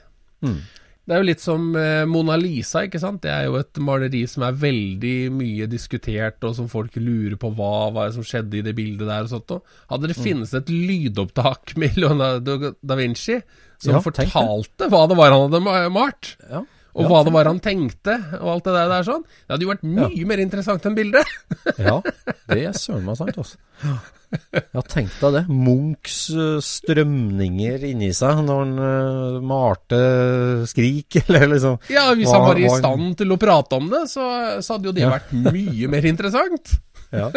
[0.41, 0.57] Mm.
[1.03, 3.21] Det er jo litt som eh, Mona Lisa, ikke sant.
[3.25, 7.51] Det er jo et maleri som er veldig mye diskutert, og som folk lurer på
[7.57, 9.53] hva, hva som skjedde i det bildet der og sånt.
[9.91, 10.23] Hadde det mm.
[10.23, 13.41] finnes et lydopptak med Leonardo da Vinci
[13.83, 16.33] som ja, fortalte hva det var han hadde malt.
[16.47, 16.63] Ja.
[16.93, 19.23] Og ja, hva det var han tenkte, og alt det der, sånn.
[19.25, 21.31] Det hadde jo vært mye mer interessant enn bildet.
[21.87, 21.95] ja,
[22.51, 23.57] det er søren meg sant, altså.
[24.73, 25.41] Ja, tenk deg det.
[25.49, 29.99] Munchs uh, strømninger inni seg når han uh, malte
[30.69, 34.25] Skrik, eller liksom Ja, hvis han var i stand til å prate om det, så,
[34.61, 36.75] så hadde jo det vært mye mer interessant.
[37.13, 37.29] ja,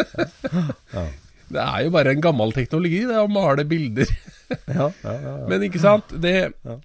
[0.93, 1.07] ja.
[1.47, 4.09] Det er jo bare en gammel teknologi, det å male bilder.
[4.77, 6.11] ja, ja, ja, Men ikke sant?
[6.23, 6.35] Det,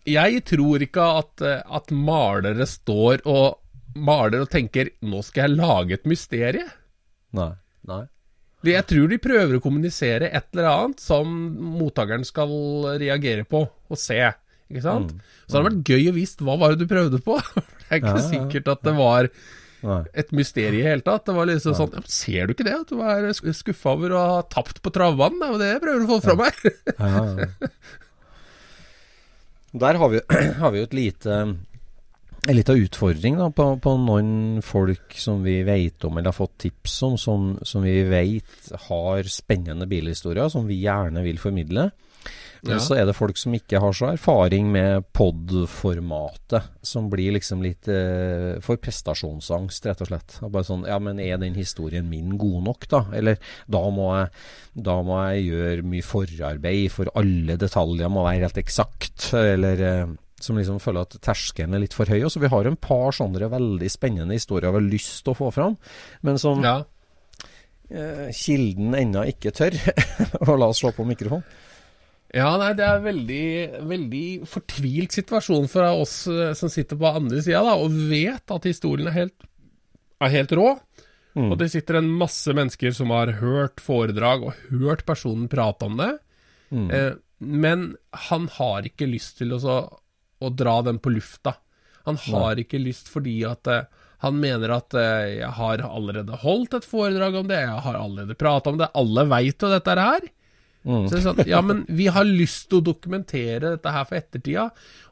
[0.08, 3.58] jeg tror ikke at, at, malere står og
[3.98, 6.68] maler og tenker 'nå skal jeg lage et mysterie'.
[7.36, 7.52] Nei,
[7.88, 8.04] nei.
[8.62, 11.26] Jeg tror de prøver å kommunisere et eller annet som
[11.80, 12.52] mottakeren skal
[13.02, 14.20] reagere på og se.
[14.70, 15.10] Ikke sant?
[15.44, 17.40] Så det hadde vært gøy å visst hva var det du prøvde på.
[17.82, 19.28] det er ikke sikkert at det var.
[20.14, 21.24] Et mysterium i hele tatt.
[21.26, 22.76] Det var liksom sånn ja, Ser du ikke det?
[22.84, 25.40] At du er sk- skuffa over å ha tapt på travbanen?
[25.40, 26.62] Det er jo det jeg prøver å få fra meg.
[26.98, 27.70] Ja, ja.
[29.72, 30.20] Der har vi,
[30.62, 31.36] har vi jo et lite
[32.42, 36.56] en liten utfordring da, på, på noen folk som vi vet om eller har fått
[36.64, 41.84] tips om, som, som vi vet har spennende bilhistorier, som vi gjerne vil formidle.
[42.62, 42.78] Men Ja.
[42.78, 47.88] så er det folk som ikke har så erfaring med pod-formatet, som blir liksom litt
[47.90, 50.36] eh, for prestasjonsangst, rett og slett.
[50.46, 53.00] Og Bare sånn Ja, men er den historien min god nok, da?
[53.18, 53.38] Eller
[53.70, 54.30] da må jeg,
[54.88, 59.32] da må jeg gjøre mye forarbeid, for alle detaljer må være helt eksakt.
[59.34, 60.06] Eller eh,
[60.42, 62.20] som liksom føler at terskelen er litt for høy.
[62.26, 65.38] Og så vi har en par sånne veldig spennende historier vi har lyst til å
[65.38, 65.76] få fram,
[66.22, 66.84] men som Ja.
[67.90, 69.74] eh, kilden ennå ikke tør
[70.48, 71.42] og la oss slå på mikrofon.
[72.32, 73.46] Ja, nei, det er veldig,
[73.90, 78.68] veldig fortvilt situasjon for oss eh, som sitter på andre sida, da, og vet at
[78.68, 79.48] historien er helt,
[80.22, 80.68] er helt rå.
[81.52, 85.96] Og det sitter en masse mennesker som har hørt foredrag og hørt personen prate om
[86.00, 86.10] det.
[86.92, 87.96] Eh, men
[88.28, 89.76] han har ikke lyst til å, så,
[90.40, 91.56] å dra den på lufta.
[92.04, 93.88] Han har ikke lyst fordi at eh,
[94.22, 98.38] han mener at eh, jeg har allerede holdt et foredrag om det, jeg har allerede
[98.38, 100.28] prata om det, alle veit jo dette her.
[100.82, 104.18] Så det er sånn, ja, men vi har lyst til å dokumentere dette her for
[104.18, 104.64] ettertida,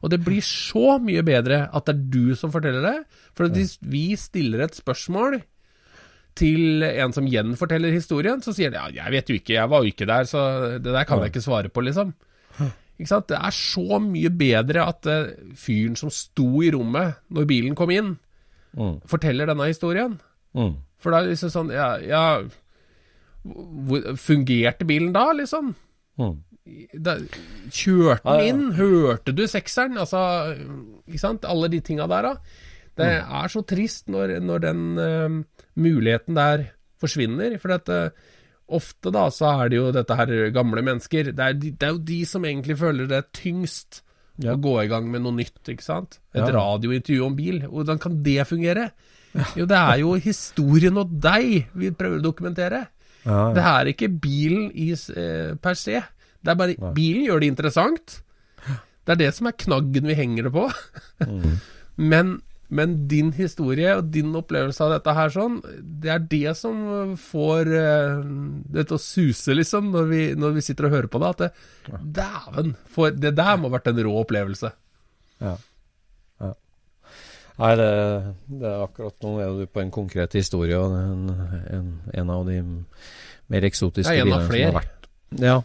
[0.03, 2.97] og det blir så mye bedre at det er du som forteller det.
[3.37, 5.39] For hvis vi stiller et spørsmål
[6.35, 9.83] til en som gjenforteller historien, så sier han ja, jeg vet jo ikke, jeg var
[9.83, 10.43] jo ikke der, så
[10.79, 12.13] det der kan jeg ikke svare på, liksom.
[13.01, 13.27] Ikke sant?
[13.31, 17.91] Det er så mye bedre at eh, fyren som sto i rommet når bilen kom
[17.95, 18.17] inn,
[18.71, 19.01] Mm.
[19.03, 20.13] forteller denne historien.
[20.55, 20.77] Mm.
[21.03, 22.21] For da er det liksom sånn Ja, ja
[24.21, 25.73] Fungerte bilen da, liksom?
[26.19, 26.35] Mm.
[27.01, 27.15] Da,
[27.73, 28.65] kjørte den inn?
[28.77, 29.97] Hørte du sekseren?
[30.01, 30.19] Altså,
[31.09, 31.47] ikke sant?
[31.49, 32.35] Alle de tinga der, da.
[32.97, 33.31] Det Mm.
[33.41, 35.43] er så trist når, når den uh,
[35.79, 36.65] muligheten der
[37.01, 37.57] forsvinner.
[37.59, 38.09] For at, uh,
[38.69, 41.31] ofte da så er det jo dette her gamle mennesker.
[41.33, 44.01] Det er, de, det er jo de som egentlig føler det tyngst
[44.41, 44.53] Ja.
[44.55, 46.19] å gå i gang med noe nytt, ikke sant?
[46.33, 46.51] Et Ja.
[46.51, 47.59] radiointervju om bil.
[47.61, 48.91] Hvordan kan det fungere?
[49.55, 52.87] Jo, det er jo historien og deg vi prøver å dokumentere.
[53.25, 56.01] Ja, Det er ikke bilen i, eh, per se.
[56.41, 58.21] Det er bare Bilen gjør det interessant.
[59.05, 60.65] Det er det som er knaggen vi henger det på.
[62.11, 67.15] men, men din historie og din opplevelse av dette her sånn, det er det som
[67.17, 68.21] får eh,
[68.77, 71.33] det til å suse, liksom, når vi, når vi sitter og hører på det.
[71.33, 71.51] At det,
[72.21, 72.75] dæven,
[73.21, 74.73] det der må ha vært en rå opplevelse.
[75.41, 75.53] Ja.
[75.53, 75.57] ja.
[77.61, 77.89] Nei, det,
[78.61, 81.27] det er akkurat nå er du på en konkret historie, og en,
[81.77, 81.91] en,
[82.23, 82.57] en av de
[83.51, 85.07] mer eksotiske er bilene som har vært
[85.43, 85.59] Ja.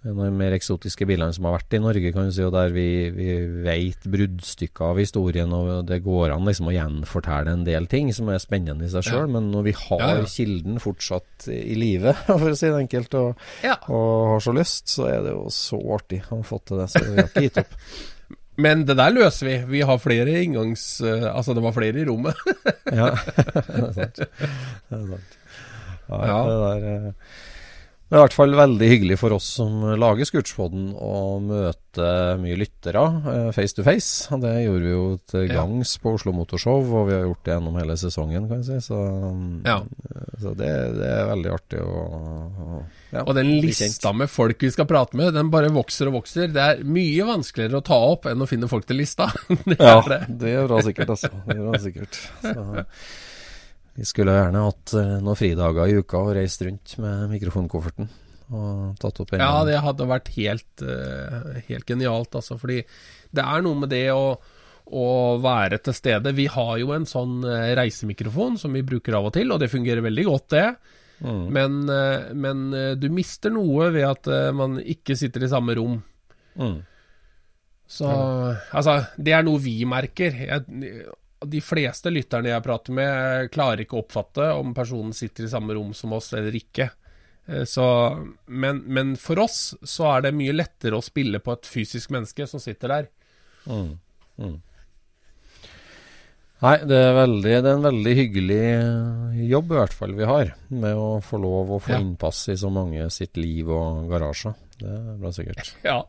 [0.00, 2.54] En av de mer eksotiske bilene som har vært i Norge, kan du si, og
[2.54, 3.26] der vi, vi
[3.66, 8.30] vet bruddstykker av historien, og det går an liksom å gjenfortelle en del ting som
[8.32, 10.30] er spennende i seg sjøl, men når vi har Ja, ja.
[10.32, 13.76] kilden fortsatt i live, for å si det enkelt, og, Ja.
[13.92, 17.04] og har så lyst, så er det jo så artig å få til det, så
[17.04, 17.76] vi har ikke gitt opp.
[18.60, 19.56] Men det der løser vi.
[19.76, 20.84] Vi har flere inngangs...
[21.00, 22.36] eh, altså, det var flere i rommet.
[22.90, 23.10] Ja,
[23.44, 24.20] det er sant.
[24.20, 25.38] Det er sant.
[26.10, 26.38] Ja, Ja.
[26.48, 27.12] Det, der, eh,
[28.10, 32.08] det er i hvert fall veldig hyggelig for oss som lager Scootspoden å møte
[32.42, 34.26] mye lyttere eh, face to face.
[34.42, 37.78] Det gjorde vi jo til gangs på Oslo Motorshow, og vi har gjort det gjennom
[37.78, 38.90] hele sesongen, kan jeg si.
[38.90, 38.98] Så,
[39.68, 39.78] Ja.
[40.42, 42.82] så det, det er veldig artig å, å
[43.14, 46.50] ja, Og den lista med folk vi skal prate med, den bare vokser og vokser.
[46.54, 49.30] Det er mye vanskeligere å ta opp enn å finne folk til lista.
[49.70, 50.24] det Ja, det.
[50.42, 51.30] det gjør det sikkert, altså.
[51.46, 52.20] Det gjør det sikkert.
[52.50, 52.84] Så,
[54.00, 58.08] vi skulle gjerne hatt eh, noen fridager i uka og reist rundt med mikrofonkofferten
[58.56, 62.56] og tatt opp en Ja, det hadde vært helt, eh, helt genialt, altså.
[62.58, 62.80] Fordi
[63.30, 64.32] det er noe med det å,
[64.90, 65.04] å
[65.44, 66.32] være til stede.
[66.34, 69.70] Vi har jo en sånn eh, reisemikrofon som vi bruker av og til, og det
[69.70, 70.66] fungerer veldig godt, det.
[71.20, 71.44] Mm.
[71.52, 71.78] Men,
[72.40, 72.60] men
[72.96, 75.98] du mister noe ved at man ikke sitter i samme rom.
[76.56, 76.78] Mm.
[77.84, 80.40] Så altså, det er noe vi merker.
[80.48, 81.04] Jeg,
[81.46, 85.74] de fleste lytterne jeg prater med, klarer ikke å oppfatte om personen sitter i samme
[85.76, 86.90] rom som oss eller ikke.
[87.48, 87.84] Eh, Så,
[88.46, 92.46] men, men for oss så er det mye lettere å spille på et fysisk menneske
[92.50, 93.08] som sitter der.
[93.66, 93.94] Mm.
[94.40, 94.58] Mm.
[96.60, 100.26] Nei, det er, veldig, det er en veldig hyggelig eh, jobb i hvert fall vi
[100.28, 102.00] har, med å få lov å få Ja.
[102.04, 104.52] innpass i så mange sitt liv og garasjer.
[104.76, 105.70] Det er bra sikkert.
[105.88, 106.02] Ja,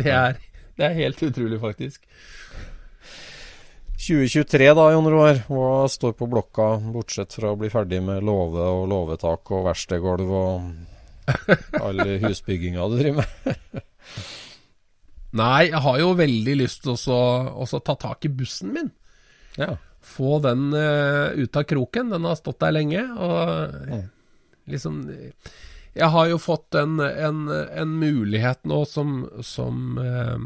[0.00, 0.38] det er,
[0.80, 2.08] det er helt utrolig, faktisk.
[3.98, 5.40] 2023 da, Jon Roar.
[5.50, 10.34] Hva står på blokka, bortsett fra å bli ferdig med låve og låvetak og verkstedgulv
[10.38, 13.82] og all husbygginga du driver med?
[15.38, 18.92] Nei, jeg har jo veldig lyst til å ta tak i bussen min.
[19.58, 19.74] Ja.
[20.00, 22.14] Få den uh, ut av kroken.
[22.14, 23.02] Den har stått der lenge.
[23.02, 24.06] Og mm.
[24.72, 25.02] liksom
[25.98, 30.38] Jeg har jo fått en, en, en mulighet nå som, som uh,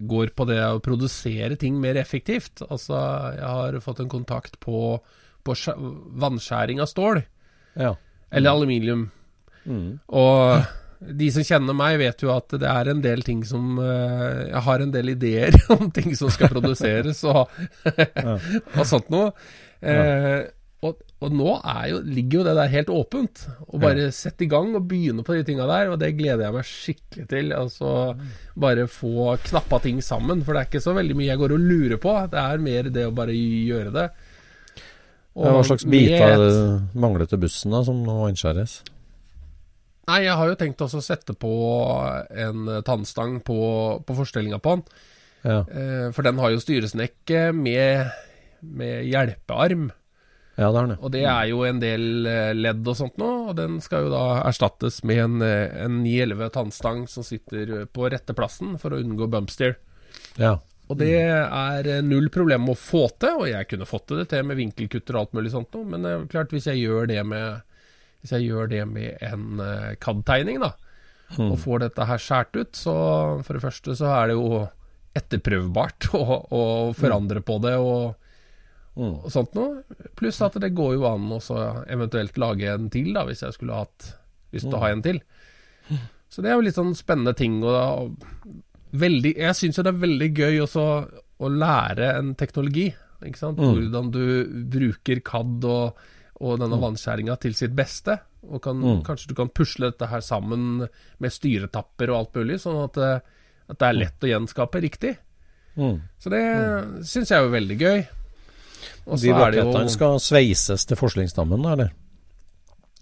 [0.00, 2.64] går på det å produsere ting mer effektivt.
[2.68, 2.96] Altså,
[3.36, 4.96] jeg har fått en kontakt på,
[5.44, 5.56] på
[6.24, 7.22] vannskjæring av stål.
[7.80, 7.94] Ja.
[8.30, 9.08] Eller aluminium.
[9.64, 9.98] Mm.
[10.08, 14.48] Og de som kjenner meg, vet jo at det er en del ting som uh,
[14.50, 17.48] Jeg har en del ideer om ting som skal produseres og,
[18.76, 19.32] og sånt noe.
[19.80, 20.44] Uh,
[21.20, 21.50] og, nå
[21.90, 23.42] jo, ligger jo det der helt åpent.
[23.68, 24.12] Å bare ja.
[24.14, 27.26] sette i gang og begynne på de tinga der, og det gleder jeg meg skikkelig
[27.28, 27.52] til.
[27.52, 27.90] Altså
[28.60, 30.40] bare få knappa ting sammen.
[30.46, 32.14] For det er ikke så veldig mye jeg går og lurer på.
[32.32, 34.06] Det er mer det å bare gjøre det.
[35.36, 36.46] Og Hva slags biter
[36.98, 38.80] mangler til bussen da, som nå innskjæres?
[40.08, 41.52] Nei, jeg har jo tenkt også å sette på
[42.48, 43.60] en tannstang på,
[44.08, 44.88] på forstellinga på den.
[45.44, 45.60] Ja.
[45.68, 48.08] Eh, for den har jo styresnekke med,
[48.64, 49.90] med hjelpearm.
[50.60, 50.96] Ja, det er det.
[51.00, 54.10] Og det er jo en del eh, ledd og sånt nå, og den skal jo
[54.12, 59.00] da erstattes med en, eh, en 911 tannstang som sitter på rette plassen for å
[59.00, 59.78] unngå bumpsteer.
[60.36, 60.58] Ja.
[60.90, 64.58] Og det er null problem å få til, og jeg kunne fått det til med
[64.58, 67.62] vinkelkutter og alt mulig sånt noe, men det er klart hvis jeg gjør det med
[68.20, 69.62] hvis jeg gjør det med en
[70.02, 70.74] CAD-tegning, da,
[71.38, 71.46] mm.
[71.46, 72.94] og får dette her skåret ut, så
[73.46, 74.64] for det første så er det jo
[75.16, 76.64] etterprøvbart å, å
[76.98, 78.19] forandre på det og.
[78.98, 79.82] Og, sånt noe.
[80.18, 81.40] Pluss at det går jo an å
[81.86, 84.10] eventuelt lage en til, da, hvis jeg skulle hatt
[84.54, 85.20] lyst til å ha en til.
[86.30, 87.60] Så det er jo litt sånn spennende ting.
[87.62, 88.16] Og,
[88.98, 90.86] veldig, jeg syns jo det er veldig gøy også
[91.40, 92.90] å lære en teknologi.
[93.24, 93.60] Ikke sant?
[93.60, 93.76] Mm.
[93.76, 94.24] Hvordan du
[94.72, 96.02] bruker CAD og
[96.40, 96.84] og denne mm.
[96.84, 98.16] vannskjæringa til sitt beste.
[98.48, 99.02] Og kan, mm.
[99.04, 100.86] kanskje du kan pusle dette her sammen
[101.20, 104.00] med styretapper og alt mulig, sånn at, eh, at det er mm.
[104.00, 105.12] lett å gjenskape riktig.
[105.76, 105.98] Mm.
[106.20, 106.94] Så det mm.
[107.10, 108.00] syns jeg er jo veldig gøy.
[109.10, 111.92] Og de rakettene skal sveises til forskningsstammen, da, eller?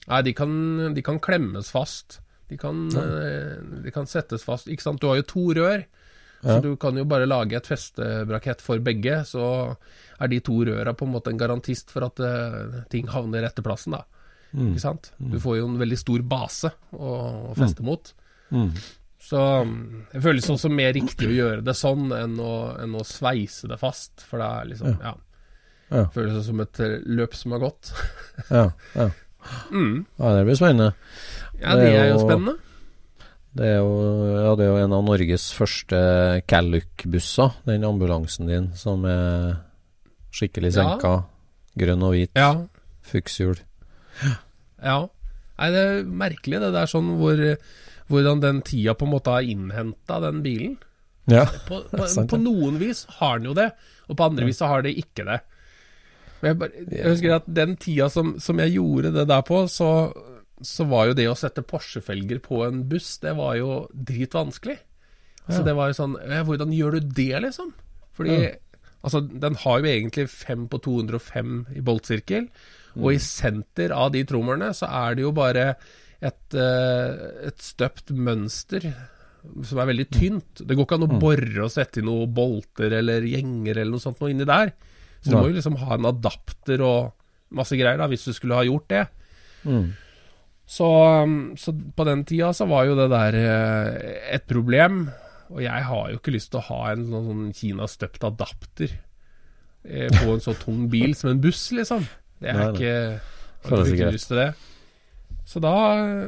[0.09, 0.51] Nei, de kan,
[0.97, 2.21] de kan, klemmes fast.
[2.49, 3.05] De kan, ja.
[3.05, 4.71] Eh, de kan, settes fast.
[4.73, 5.85] Ikke sant, du har jo to rør.
[6.39, 6.55] Ja.
[6.55, 9.21] Så du kan jo bare lage et festebrakett for begge.
[9.29, 9.43] Så
[10.19, 13.65] er de to røra på en måte en garantist for at uh, ting havner rette
[13.65, 14.05] plassen, da.
[14.55, 14.71] Mm.
[14.71, 15.11] Ikke sant?
[15.19, 15.43] Du mm.
[15.45, 17.13] får jo en veldig stor base å,
[17.53, 17.91] å feste mm.
[17.91, 18.13] mot.
[18.55, 18.71] Mm.
[19.29, 19.41] Så
[20.13, 23.77] det føles også mer riktig å gjøre det sånn enn å, enn å sveise det
[23.81, 25.11] fast, for det er liksom Ja.
[25.11, 25.17] ja.
[25.89, 27.93] Føles som et eh, løp som har gått.
[28.51, 29.11] ja, ja.
[29.73, 30.03] Mm.
[30.19, 30.91] ja, det blir spennende.
[31.61, 32.59] Ja, det, er jo spennende.
[33.59, 33.95] Det er jo,
[34.35, 36.01] ja, det er jo en av Norges første
[36.51, 39.57] Calluc-busser, den ambulansen din, som er
[40.39, 41.13] Skikkelig senka.
[41.17, 41.79] Ja.
[41.79, 42.35] Grønn og hvit.
[42.37, 42.51] Ja.
[43.09, 43.57] Fukshjul.
[44.83, 44.99] Ja.
[45.59, 47.41] Nei, det er merkelig det der sånn hvor,
[48.13, 50.77] hvordan den tida på en måte har innhenta den bilen.
[51.29, 53.71] Ja, på, på, på, noen vis har den jo det,
[54.09, 54.53] og på andre ja.
[54.53, 55.41] vis så har det ikke det.
[56.45, 59.91] Jeg, bare, jeg husker at den tida som, som, jeg gjorde det der på, så,
[60.63, 64.79] så var jo det å sette Porsche-felger på en buss, det var jo dritvanskelig.
[65.49, 67.71] Så det var jo sånn Hvordan gjør du det, liksom?
[68.19, 68.35] Fordi.
[69.07, 72.99] Altså, den har jo egentlig 5 på 205 i boltsirkel, mm.
[72.99, 75.69] og i senter av de trommerne så er det jo bare
[76.19, 78.89] et, uh, et støpt mønster
[79.65, 80.65] som er veldig tynt.
[80.67, 81.21] Det går ikke an å mm.
[81.23, 84.75] bore og sette i noen bolter eller gjenger eller noe sånt noe inni der.
[85.23, 87.15] Så du må jo liksom ha en adapter og
[87.55, 89.07] masse greier da, hvis du skulle ha gjort det.
[89.65, 89.89] Mm.
[90.69, 90.89] Så,
[91.25, 93.97] um, så, på den tida så var jo det der uh,
[94.37, 95.07] et problem.
[95.49, 100.11] Og jeg har jo ikke lyst til å ha en sånn, sånn Kina-støpt adapter eh,
[100.13, 102.05] på en så tung bil som en buss, liksom.
[102.39, 104.51] Det er ikke Jeg har ikke lyst til det.
[105.49, 105.73] Så da,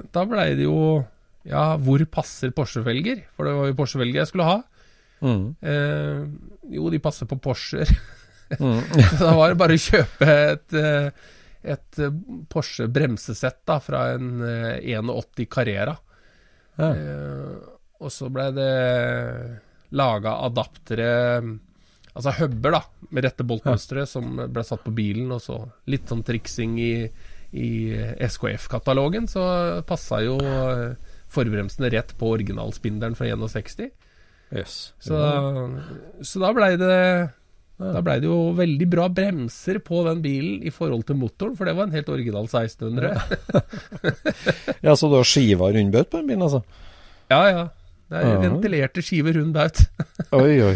[0.09, 1.05] da blei det jo
[1.45, 3.27] Ja, hvor passer Porsche-felger?
[3.37, 4.57] For det var jo Porsche-felger jeg skulle ha.
[5.21, 5.45] Mm.
[5.61, 6.25] Eh,
[6.79, 7.89] jo, de passer på Porscher.
[8.59, 8.81] Mm.
[9.19, 11.11] så da var det bare å kjøpe et, eh,
[11.75, 15.97] et eh, Porsche bremsesett da, fra en 81 eh, Carrera.
[16.81, 16.91] Ja.
[16.91, 17.59] Eh,
[18.01, 18.71] og så ble det
[19.93, 21.11] laga adaptere
[22.11, 22.81] Altså hubber, da,
[23.15, 25.29] med rette boltmønstre, som ble satt på bilen.
[25.31, 27.07] Og så litt sånn triksing i,
[27.55, 27.69] i
[28.27, 29.45] SKF-katalogen, så
[29.87, 30.35] passa jo
[31.31, 33.93] forbremsene rett på originalspinderen fra 61.
[34.51, 34.93] Yes.
[34.99, 35.23] Så,
[36.27, 36.99] så da blei det
[37.81, 41.69] da blei det jo veldig bra bremser på den bilen i forhold til motoren, for
[41.69, 43.15] det var en helt original 1600.
[44.87, 46.61] ja, Så du har skiva rundbøt på den bilen, altså?
[47.33, 47.65] Ja, ja.
[48.11, 48.39] Det er ja.
[48.43, 49.81] ventilerte skiver rund baut.
[50.43, 50.75] oi, oi.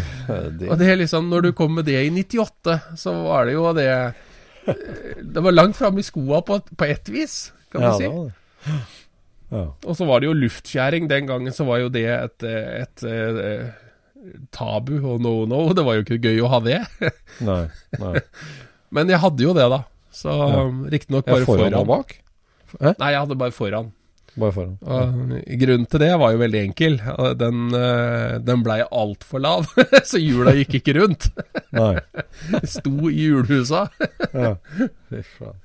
[0.55, 0.69] Det.
[0.71, 3.69] Og det er liksom, når du kom med det i 98, så var det jo
[3.75, 3.89] det
[5.35, 8.07] Det var langt framme i skoa på, på ett vis, kan ja, du si.
[8.09, 8.83] Det
[9.53, 9.67] Ja.
[9.85, 11.05] Og så var det jo luftfjæring.
[11.07, 13.84] Den gangen så var jo det et, et, et
[14.55, 15.61] tabu og no no.
[15.73, 16.79] Det var jo ikke gøy å ha det.
[17.49, 17.65] Nei.
[17.99, 18.15] nei.
[18.95, 19.81] Men jeg hadde jo det, da.
[20.15, 20.63] Så Ja.
[20.93, 21.79] riktignok Ja, bare foran foran.
[21.81, 22.17] og bak?
[22.81, 23.89] Nei, jeg hadde bare foran.
[24.35, 24.77] Bare foran.
[24.83, 26.97] Og grunnen til det var jo veldig enkel.
[27.39, 29.67] Den, eh, den blei altfor lav,
[30.09, 31.29] så hjula gikk ikke rundt.
[31.75, 31.99] Nei.
[32.67, 33.85] Sto i hjulhusa.
[34.33, 34.55] Ja.
[35.11, 35.61] Fy faen.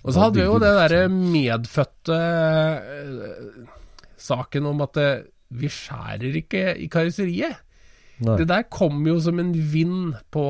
[0.00, 3.66] Og så hadde vi jo det derre medfødte eh,
[4.20, 5.18] saken om at eh,
[5.50, 7.60] vi skjærer ikke i karosseriet.
[8.20, 8.36] Nei.
[8.36, 10.44] Det der kom jo som en vind på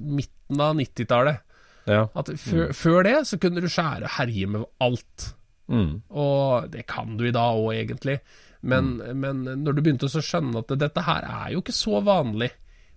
[0.00, 1.42] midten av 90-tallet.
[1.86, 2.06] Ja.
[2.18, 5.30] At før, før det så kunne du skjære og herje med alt.
[5.70, 6.02] Mm.
[6.10, 8.18] Og det kan du i dag òg, egentlig.
[8.66, 12.48] Men, men når du begynte å skjønne at dette her er jo ikke så vanlig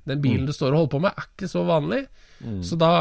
[0.08, 2.00] Den bilen du står og holder på med, er ikke så vanlig.
[2.66, 2.92] Så da,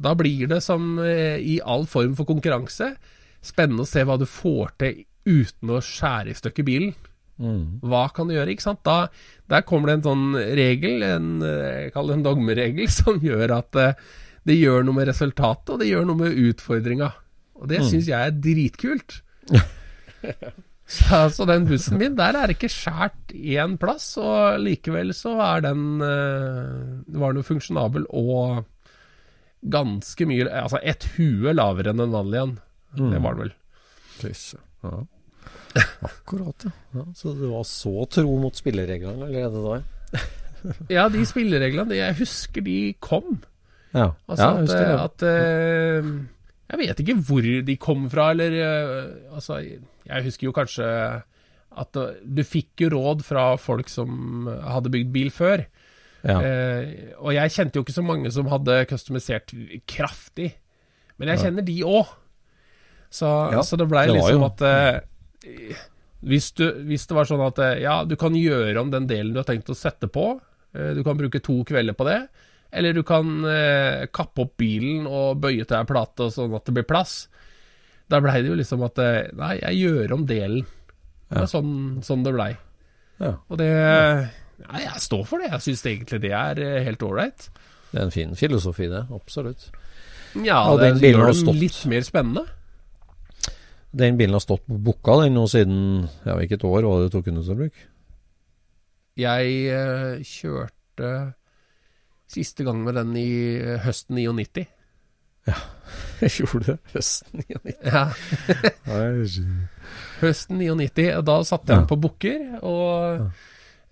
[0.00, 2.94] da blir det som eh, i all form for konkurranse
[3.44, 6.94] spennende å se hva du får til uten å skjære i stykker bilen.
[7.42, 7.80] Mm.
[7.82, 8.52] Hva kan du gjøre?
[8.54, 8.82] ikke sant?
[8.86, 9.08] Da,
[9.50, 10.26] der kommer det en sånn
[10.58, 14.04] regel, en, jeg kaller det en dogmeregel, som gjør at eh,
[14.44, 17.10] det gjør noe med resultatet, og det gjør noe med utfordringa.
[17.60, 19.20] Og det syns jeg er dritkult.
[20.98, 25.36] så, så den bussen min, der er det ikke skjært én plass, og likevel så
[25.44, 28.64] er den eh, Var den jo funksjonabel og
[29.64, 32.54] ganske mye Altså ett hue lavere enn en vanlig en.
[32.94, 33.54] Det var den vel.
[34.20, 34.60] Fisse.
[34.84, 34.98] Ja.
[36.06, 36.70] Akkurat, ja.
[36.94, 37.04] ja.
[37.18, 40.22] Så du var så tro mot spillereglene allerede da?
[40.88, 43.40] Ja, de spillereglene, de- jeg husker de kom.
[43.94, 44.10] Ja.
[44.26, 45.00] Altså ja, jeg husker det.
[45.04, 46.08] at, eh,
[46.72, 50.88] Jeg vet ikke hvor de kom fra, eller uh, Altså, jeg husker jo kanskje
[51.74, 55.66] at uh, du fikk jo råd fra folk som hadde bygd bil før.
[56.24, 56.38] Ja.
[57.20, 59.50] Og jeg kjente jo ikke så mange som hadde customisert
[59.90, 60.54] kraftig.
[61.18, 62.14] Men jeg kjenner de òg.
[63.12, 64.62] Så, Ja, så det blei liksom at
[66.24, 69.34] hvis, du, hvis det var sånn at eh, ja, du kan gjøre om den delen
[69.34, 70.30] du har tenkt å sette på,
[70.74, 72.20] eh, du kan bruke to kvelder på det,
[72.74, 76.74] eller du kan eh, kappe opp bilen og bøye til ei plate sånn at det
[76.78, 77.28] blir plass.
[78.10, 80.64] Da blei det jo liksom at eh, nei, jeg gjør om delen.
[81.30, 82.50] Det er sånn, sånn det blei.
[83.22, 83.36] Ja.
[83.48, 85.52] Og det ja, jeg står for det.
[85.52, 87.48] Jeg syns egentlig det er helt ålreit.
[87.90, 89.04] Det er en fin filosofi, det.
[89.14, 89.68] Absolutt.
[90.34, 92.42] Ja, Ja, det den gjør det litt mer spennende.
[93.94, 97.10] Den bilen har stått på bukka den nå siden ja, ikke et år var det
[97.10, 97.82] du tok den ut av bruk?
[99.14, 101.10] Jeg eh, kjørte
[102.34, 103.30] siste gang med den i
[103.60, 104.64] eh, høsten 99.
[105.46, 105.58] Ja,
[106.24, 107.74] Jeg gjorde det høsten 99.
[107.84, 108.04] Ja,
[110.24, 111.08] høsten 99.
[111.20, 113.26] og Da satte jeg den på bukker, og,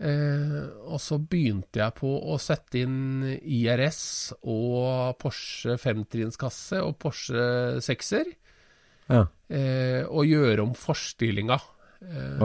[0.02, 4.02] eh, og så begynte jeg på å sette inn IRS
[4.42, 8.32] og Porsche femtrinnskasse og Porsche sekser.
[9.12, 9.26] Ja.
[9.52, 11.58] eh, og gjøre om forstillinga.
[12.02, 12.38] Eh,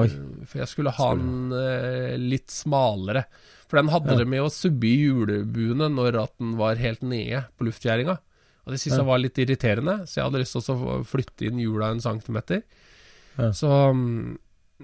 [0.46, 3.24] for jeg skulle ha den eh, litt smalere.
[3.68, 4.18] For den hadde Ja.
[4.22, 8.18] det med å subbe i hjulbuene når at den var helt nede på luftgjerdinga.
[8.68, 11.60] Og det syntes jeg var litt irriterende, så jeg hadde lyst til å flytte inn
[11.64, 12.62] hjula en centimeter.
[13.38, 13.52] Ja.
[13.56, 14.38] Så mm,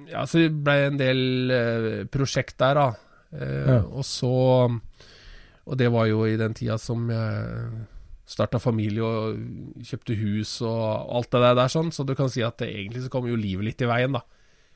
[0.08, 2.88] ja, så det ble en del eh, prosjekt der, da.
[3.34, 3.84] Eh.
[3.92, 4.30] Og så
[5.66, 7.86] Og det var jo i den tida som jeg
[8.34, 9.40] starta familie og
[9.86, 13.12] kjøpte hus og alt det der, sånn, så du kan si at det, egentlig så
[13.14, 14.24] kom jo livet litt i veien, da.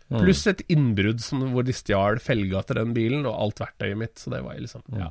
[0.07, 0.21] Mm.
[0.21, 4.15] Pluss et innbrudd som, hvor de stjal felga til den bilen og alt verktøyet mitt,
[4.21, 5.09] så det var liksom Ja.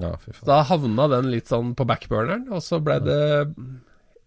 [0.00, 0.46] Ja, faen.
[0.48, 3.18] Da havna den litt sånn på backburneren, og så ble det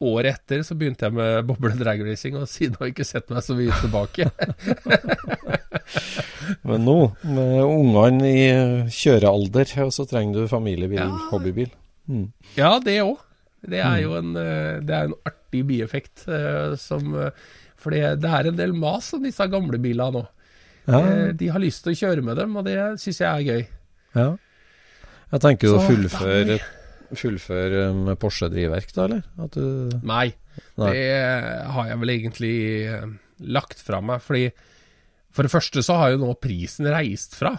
[0.06, 3.46] Året etter så begynte jeg med boble dragracing, og siden har jeg ikke sett meg
[3.46, 4.28] så mye tilbake.
[6.68, 8.44] Men nå, med ungene i
[8.92, 11.08] kjørealder, ja, så trenger du familiebil, Ja.
[11.32, 11.72] hobbybil.
[12.06, 12.28] Mm.
[12.58, 13.22] ja, det òg.
[13.66, 17.46] Det er jo en, eh, det er en artig bieffekt eh, som eh,
[17.82, 20.24] For det er en del mas om disse gamle bilene nå.
[20.86, 21.00] Ja,
[21.34, 23.64] De har lyst til å kjøre med dem, og det syns jeg er gøy.
[24.22, 24.32] ja.
[25.34, 26.60] Jeg tenker du å fullføre,
[27.18, 29.24] fullføre med Porsche-drivverk, da, eller?
[29.52, 30.28] Du Nei,
[30.78, 30.92] Nei.
[30.94, 31.08] det
[31.74, 32.52] har jeg vel egentlig
[33.58, 34.22] lagt fra meg.
[34.24, 34.46] Fordi
[35.36, 37.56] for det første så har jo nå prisen reist fra.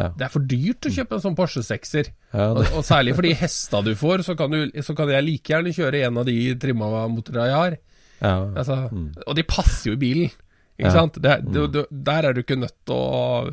[0.00, 0.08] Ja.
[0.16, 2.10] Det er for dyrt å kjøpe en sånn Porsche 6-er.
[2.32, 5.26] Ja, Og, og særlig for de hesta du får, så kan, du, så kan jeg
[5.26, 7.76] like gjerne kjøre en av de trimma motorene jeg har.
[8.20, 8.36] ja.
[8.62, 8.78] Altså,
[9.26, 10.32] Og de passer jo i bilen.
[10.80, 11.18] Ikke sant?
[11.20, 13.50] Det, du, du, der er du ikke nødt til å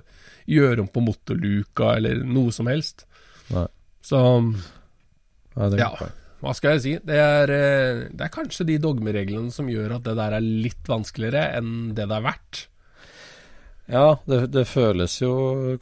[0.48, 3.04] gjøre om på motorluka eller noe som helst.
[3.52, 3.66] Nei.
[4.08, 4.22] Så
[5.76, 5.90] ja,
[6.40, 6.94] hva skal jeg si?
[7.04, 10.88] Det er, eh, det er kanskje de dogmereglene som gjør at det der er litt
[10.88, 12.62] vanskeligere enn det det er verdt.
[13.88, 15.32] Ja, det, det føles jo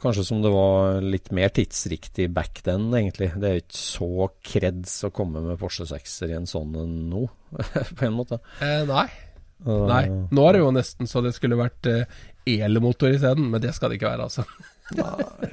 [0.02, 3.32] kanskje som det var litt mer tidsriktig back then, egentlig.
[3.34, 7.24] Det er ikke så kreds å komme med Porsche 6-er i en sånn en nå,
[7.98, 8.38] på en måte.
[8.62, 9.08] Eh, nei,
[9.64, 10.04] Nei.
[10.36, 12.04] Nå er det jo nesten så det skulle vært uh,
[12.46, 14.44] elmotor isteden, men det skal det ikke være, altså.
[14.94, 15.50] Nei,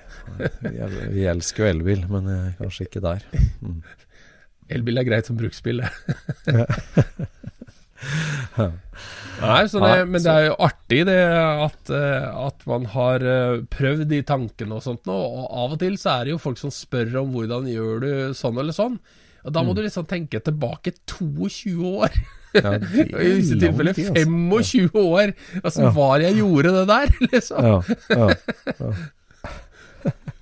[1.14, 3.24] vi, elsker jo elbil, men uh, kanskje ikke der.
[3.64, 3.80] Mm.
[4.74, 5.90] Elbil er greit som bruksbil, det.
[9.44, 13.26] Nei, det, men det er jo artig det at, eh, at, man har
[13.74, 15.16] prøvd de tankene og sånt nå.
[15.18, 18.12] Og av og til så er det jo folk som spør om hvordan gjør du
[18.38, 19.00] sånn eller sånn.
[19.44, 19.78] Og Da må mm.
[19.78, 22.16] du liksom tenke tilbake 22 år.
[22.54, 22.76] Ja,
[23.26, 25.02] I disse tilfellene 25 ja.
[25.02, 25.34] år.
[25.64, 25.92] Altså, ja.
[25.98, 27.68] var jeg gjorde det der, liksom.
[27.68, 27.82] Ja,
[28.14, 28.30] ja,
[28.80, 28.94] ja.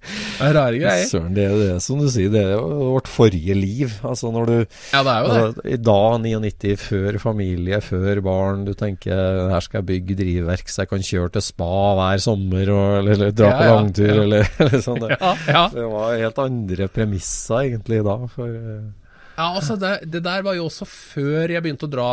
[0.00, 1.06] Det er rare greier.
[1.10, 3.92] Søren, det er jo det som du sier, det er jo vårt forrige liv.
[4.06, 5.42] Altså når du Ja, det er jo det.
[5.42, 10.72] Altså, I dag, 99, før familie, før barn, du tenker her skal jeg bygge drivverk
[10.72, 14.08] så jeg kan kjøre til spa hver sommer og, eller, eller dra ja, på langtur
[14.08, 14.22] ja, ja.
[14.24, 15.04] Eller, eller, sånn.
[15.04, 15.20] Det.
[15.76, 18.16] det var helt andre premisser egentlig da.
[18.32, 18.88] For, uh...
[19.36, 22.08] Ja, altså det, det, der var jo også før jeg begynte å dra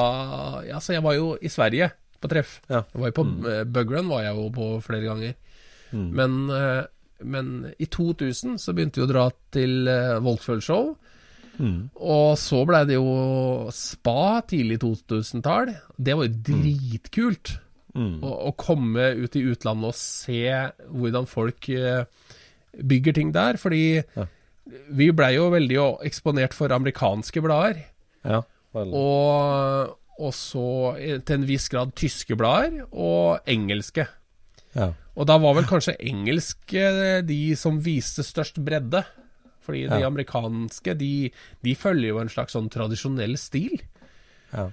[0.63, 1.89] Altså, jeg var jo i Sverige
[2.21, 2.59] på treff.
[2.67, 3.33] Jeg var jo på mm.
[3.51, 5.35] Eh, Bugrun var jeg jo på flere ganger.
[5.91, 6.07] Mm.
[6.17, 6.83] Men uh,
[7.25, 10.95] men i 2000 så begynte vi å dra til uh, Volkswagen-show.
[11.57, 11.89] Mm.
[12.05, 15.73] Og så blei det jo spa tidlig 2000-tall.
[15.97, 16.41] Det var jo mm.
[16.49, 17.55] dritkult.
[17.97, 18.19] Mm.
[18.21, 20.43] Å, å, komme ut i utlandet og se
[20.93, 22.03] hvordan folk uh,
[22.77, 23.57] bygger ting der.
[23.61, 24.27] Fordi ja.
[24.93, 27.81] vi blei jo veldig eksponert for amerikanske blader.
[28.27, 28.43] Ja,
[28.77, 30.67] og, og så
[30.99, 34.05] til en viss grad tyske blader, og engelske.
[34.77, 34.91] Ja.
[35.17, 39.03] Og da var vel kanskje engelsk eh, de som viste størst bredde.
[39.67, 39.97] Fordi ja.
[39.97, 41.13] de amerikanske, de,
[41.65, 43.81] de, følger jo en slags sånn tradisjonell stil.
[44.53, 44.69] Ja.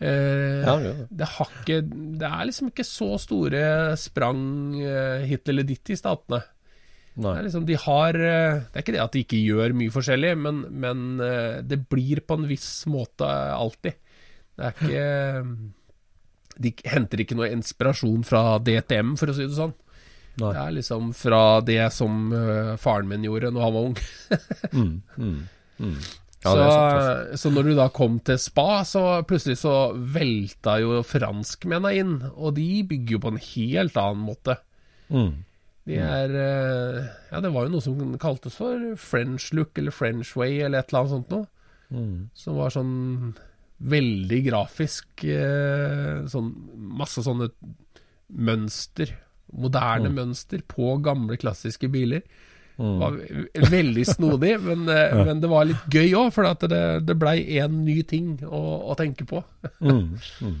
[0.00, 0.94] Eh, ja, det.
[1.10, 3.64] Det, ikke, det, er liksom ikke så store
[4.00, 4.40] sprang
[4.80, 6.40] eh, hit eller dit i statene.
[7.20, 9.92] Det er, liksom, de har, eh, det er ikke det at de ikke gjør mye
[9.92, 13.98] forskjellig, men, men eh, det blir på en viss måte alltid.
[14.56, 15.04] Det er ikke
[16.60, 19.74] de henter ikke noe inspirasjon fra DTM, for å si det sånn.
[20.40, 20.52] Nei.
[20.54, 23.96] Det er liksom fra det som uh, faren min gjorde når han var ung.
[24.76, 25.38] mm, mm,
[25.80, 26.00] mm.
[26.40, 31.92] Ja, så, så, når du da kom til spa, så plutselig så velta jo franskmennene
[32.00, 32.14] inn.
[32.32, 34.56] Og de bygger jo på en helt annen måte.
[35.12, 35.34] Mm.
[35.90, 36.06] De mm.
[36.06, 40.62] er uh, Ja, det var jo noe som kaltes for French look eller French way
[40.62, 41.48] eller et eller annet sånt noe.
[41.90, 42.16] Mm.
[42.38, 42.96] Som var sånn
[43.80, 45.24] veldig grafisk.
[45.24, 46.52] Eh, sånn,
[47.00, 47.50] masse sånne
[48.30, 49.14] mønster,
[49.50, 50.16] moderne mm.
[50.20, 52.24] mønster, på gamle, klassiske biler.
[52.80, 52.96] Mm.
[53.00, 53.16] Var
[53.72, 55.24] veldig snodig, men, eh, ja.
[55.26, 58.62] men, det var litt gøy òg, for det, det blei én ny ting å,
[58.92, 59.44] å tenke på.
[59.80, 60.60] mm.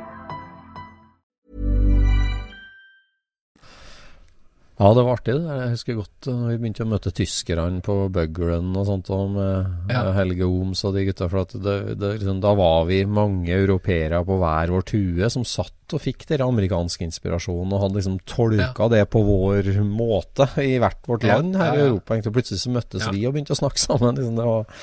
[4.81, 5.35] Ja, det var artig.
[5.37, 9.91] Jeg husker godt da vi begynte å møte tyskerne på Bugrun og sånt, og med
[9.93, 9.99] ja.
[10.15, 11.27] Helge Oms og de gutta.
[11.29, 15.93] For det, det, liksom, da var vi mange europeere på hver vår tue som satt
[15.93, 18.89] og fikk den amerikanske inspirasjonen, og hadde liksom tolka ja.
[18.95, 22.15] det på vår måte i hvert vårt land her i Europa.
[22.15, 24.17] Egentlig plutselig så møttes vi og begynte å snakke sammen.
[24.17, 24.81] Liksom, det var,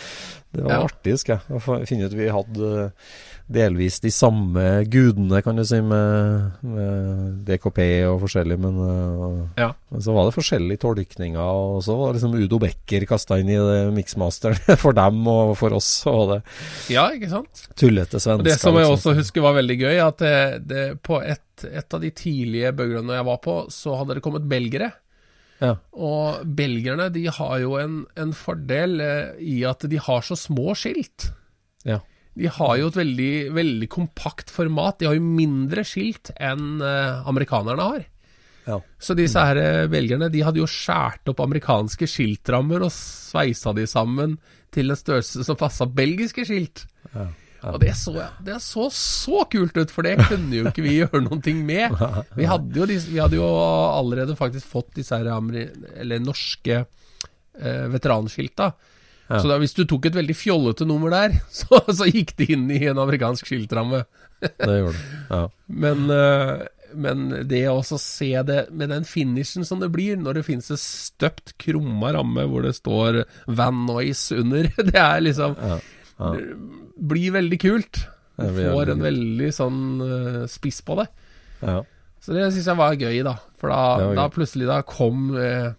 [0.55, 1.59] det var artig, husker jeg.
[1.59, 2.71] Å finne ut vi hadde
[3.49, 7.81] delvis de samme gudene, kan du si, med, med DKP
[8.11, 9.71] og forskjellig, men, uh, ja.
[9.89, 11.41] men, så var det forskjellige tolkninger.
[11.41, 13.59] Og så var liksom Udo Becker kasta inn i
[13.97, 15.91] miksmasteren for dem og for oss.
[16.11, 16.39] Og det,
[16.93, 17.65] ja, ikke sant?
[17.79, 18.51] Tullete svensker.
[18.51, 18.99] Det som jeg liksom.
[18.99, 20.37] også husker var veldig gøy, at det,
[20.69, 24.49] det på et, et, av de tidlige bøglene jeg var på, så hadde det kommet
[24.51, 24.93] belgere.
[25.59, 25.73] Ja.
[25.97, 30.77] Og belgierne de har jo en, en fordel eh, i at de har så små
[30.79, 31.33] skilt.
[31.89, 31.99] Ja.
[32.39, 34.99] De har jo et veldig, veldig kompakt format.
[35.01, 38.07] De har jo mindre skilt enn uh, amerikanerne har.
[38.69, 38.79] Ja.
[39.01, 43.87] Så disse her velgerne, belgierne de hadde jo skåret opp amerikanske skiltrammer og sveisa de
[43.89, 44.37] sammen
[44.75, 46.85] til en størrelse som passa belgiske skilt.
[47.15, 47.31] Ja.
[47.59, 47.73] Ja.
[47.75, 48.13] Og det så,
[48.45, 51.97] det så så kult ut, for det kunne jo ikke vi gjøre noen ting med.
[52.39, 57.87] Vi hadde jo, disse, vi hadde jo allerede faktisk fått disse her eller norske eh,
[57.91, 58.71] veteranskilta.
[59.29, 59.43] Ja.
[59.43, 62.67] Så da, hvis du tok et veldig fjollete nummer der, så, så gikk det inn
[62.73, 64.05] i en amerikansk skiltramme.
[64.41, 65.45] det gjorde det, ja.
[65.85, 66.65] Men, uh,
[66.97, 70.81] men det å se det med den finishen som det blir, når det finnes en
[70.81, 75.81] støpt, krumma ramme hvor det står Van Noise under, det er liksom ja.
[76.19, 76.33] Ja.
[76.35, 78.01] Det blir veldig kult.
[78.39, 81.07] Du får en veldig sånn uh, spiss på det.
[81.61, 81.83] Ja.
[82.23, 83.37] Så det syns jeg var gøy, da.
[83.59, 85.71] For da, da plutselig da kom uh,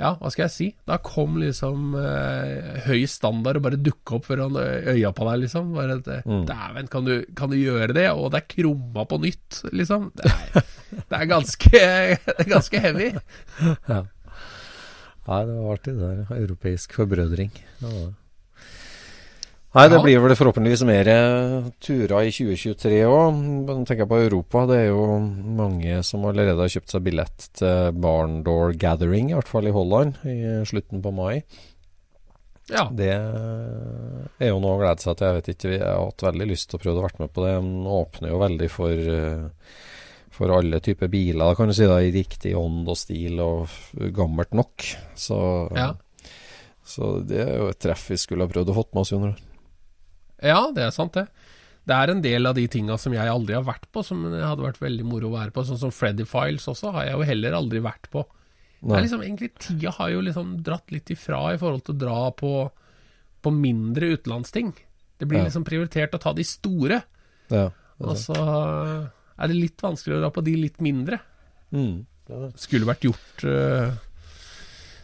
[0.00, 0.66] Ja, hva skal jeg si?
[0.88, 5.74] Da kom liksom eh, høy standard og bare dukka opp foran øya på deg, liksom.
[5.76, 6.46] Bare at, mm.
[6.48, 8.06] Dæven, kan, kan, du gjøre det?
[8.14, 10.08] Og det er krumma på nytt, liksom.
[10.16, 10.64] Det er,
[10.96, 11.84] det er, ganske,
[12.40, 13.10] det ganske heavy.
[13.60, 14.00] Ja.
[15.28, 16.34] Nei, det var artig, det der.
[16.40, 17.52] Europeisk forbrødring.
[17.52, 18.19] Det var det.
[19.70, 21.08] Nei, det blir vel forhåpentligvis mer
[21.78, 23.36] turer i 2023 òg.
[23.86, 24.64] Tenker jeg på Europa.
[24.66, 25.04] Det er jo
[25.60, 30.18] mange som allerede har kjøpt seg billett til Barndoor Gathering, i hvert fall i Holland,
[30.26, 31.44] i slutten på mai.
[32.70, 32.88] Ja.
[32.90, 35.28] Det er jo noe å glede seg til.
[35.28, 37.44] Jeg vet ikke, jeg har hatt veldig lyst til å prøve å være med på
[37.44, 37.52] det.
[37.60, 39.76] Den åpner jo veldig for, eh,
[40.34, 43.70] for alle typer biler, kan du si, da, i riktig ånd og stil og
[44.18, 44.88] gammelt nok.
[45.14, 45.38] Så,
[45.78, 45.92] ja.
[46.82, 49.30] så det er jo et treff vi skulle ha prøvd å fått med oss, Jon
[50.42, 51.26] ja, det er sant, det.
[51.86, 54.42] Det er en del av de tinga som jeg aldri har vært på, som det
[54.44, 55.64] hadde vært veldig moro å være på.
[55.66, 58.24] Sånn som Freddy Files også, har jeg jo heller aldri vært på.
[58.80, 62.00] Det er liksom, egentlig Tida har jo liksom dratt litt ifra i forhold til å
[62.00, 62.52] dra på,
[63.44, 64.70] på mindre utenlandsting.
[65.20, 65.44] Det blir Ja.
[65.48, 67.02] liksom prioritert å ta de store,
[67.50, 67.70] Ja.
[68.00, 68.36] og så
[69.38, 71.18] er det litt vanskeligere å dra på de litt mindre.
[71.72, 72.06] Mm.
[72.28, 73.96] Det skulle vært gjort Uh,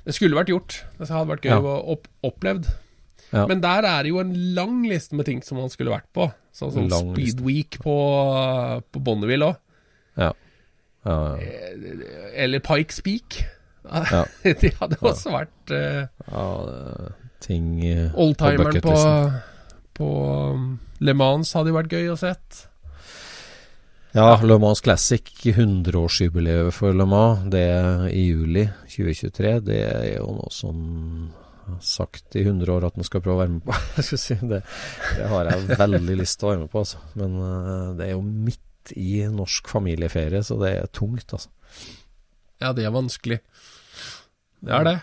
[0.07, 0.85] Det skulle vært gjort.
[0.99, 1.59] Det hadde vært gøy Ja.
[1.61, 2.69] å opp, opplevd.
[3.37, 3.45] Ja.
[3.51, 6.31] Men der er det jo en lang liste med ting som man skulle vært på.
[6.57, 7.13] Sånn som liste.
[7.13, 7.97] Speed Week på,
[8.81, 9.59] på Bonneville òg.
[10.17, 10.33] Ja.
[11.07, 11.51] Ja, ja.
[12.35, 13.43] Eller Pikes Peak.
[13.87, 14.25] Ja.
[14.63, 17.13] De hadde også vært uh,
[17.45, 19.37] ting uh, Oldtimeren på, bucketlisten.
[19.95, 20.09] på
[20.57, 20.65] um,
[20.99, 22.65] Le Mans hadde jo vært gøy å sett.
[24.17, 27.67] Ja, Le Mans Classic, 100-årsjubileet for Le Mans, det
[28.17, 29.59] i juli 2023.
[29.69, 30.79] Det er jo noe som
[31.67, 33.77] har sagt i 100 år at man skal prøve å være med på.
[34.07, 34.63] Skal si det,
[35.17, 37.03] det har jeg veldig lyst til å være med på, altså.
[37.19, 38.63] Men uh, det er jo midt
[38.97, 41.51] i norsk familieferie, så det er tungt, altså.
[42.63, 43.41] Ja, det er vanskelig.
[44.65, 44.97] Det er det.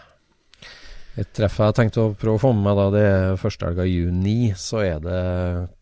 [1.21, 3.67] Et treff jeg har tenkt å prøve å få med meg, da, det er første
[3.67, 4.37] helga i juni.
[4.57, 5.19] Så er det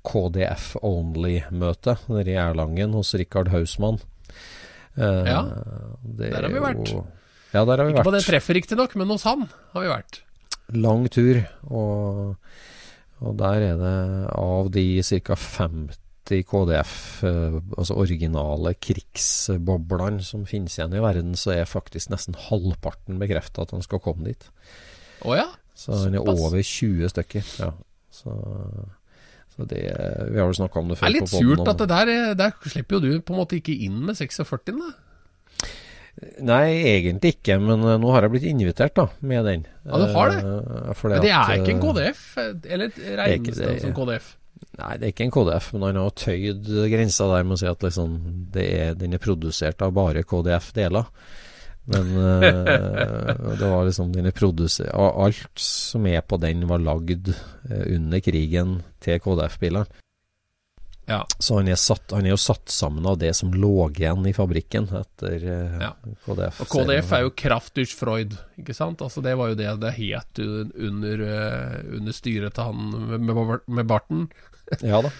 [0.10, 4.02] KDF Only-møte nede i Erlangen hos Rikard Hausmann.
[4.98, 5.42] Uh, Ja,
[6.04, 6.92] der har vi jo- vært.
[7.54, 8.30] Ja, der har vi Ikke på det vært.
[8.34, 10.20] treffet riktignok, men hos han har vi vært.
[10.74, 11.42] Lang tur.
[11.70, 12.36] Og,
[13.22, 13.98] og der er det
[14.38, 15.36] av de ca.
[15.36, 15.98] 50
[16.48, 16.96] KDF,
[17.76, 23.74] altså originale krigsboblene som finnes igjen i verden, så er faktisk nesten halvparten bekrefta at
[23.76, 24.48] han skal komme dit.
[25.28, 25.50] Oh ja?
[25.76, 26.40] Så han er Såpass.
[26.40, 27.54] over 20 stykker.
[27.60, 27.72] Ja.
[28.12, 28.32] Så,
[29.56, 29.82] så det
[30.32, 33.00] Vi har vel snakka om det Det er litt surt at det der, der slipper
[33.00, 34.92] jo du på en måte ikke inn med 46, da.
[36.46, 39.64] Nei, egentlig ikke, men eh, nå har jeg blitt invitert da, med den.
[39.88, 40.42] Ja, du har det?
[40.46, 42.22] Eh, fordi Men det at, er ikke en eh, KDF,
[42.76, 42.92] eller
[43.22, 44.28] regnes det- det som KDF?
[44.78, 47.70] Nei, det er ikke en KDF, men han har tøyd grensa der med å si
[47.72, 48.14] at liksom,
[48.54, 51.10] det er, den er produsert av bare KDF-deler.
[51.92, 52.12] Men
[53.60, 57.34] det var liksom den er produsert Alt som er på den, var lagd
[57.66, 59.90] under krigen til KDF-bilene.
[61.12, 61.20] Ja.
[61.44, 64.34] Så han er, satt, han er jo satt sammen av det som lå igjen i
[64.38, 65.92] fabrikken etter eh, Ja.
[66.26, 66.62] KDF.
[66.64, 69.04] Og KDF er jo Kraftdurch Freud, ikke sant?
[69.04, 73.86] Altså Det var jo det det het under, eh, under styret til han med, med,
[73.92, 74.30] barten.
[74.88, 75.12] Ja da.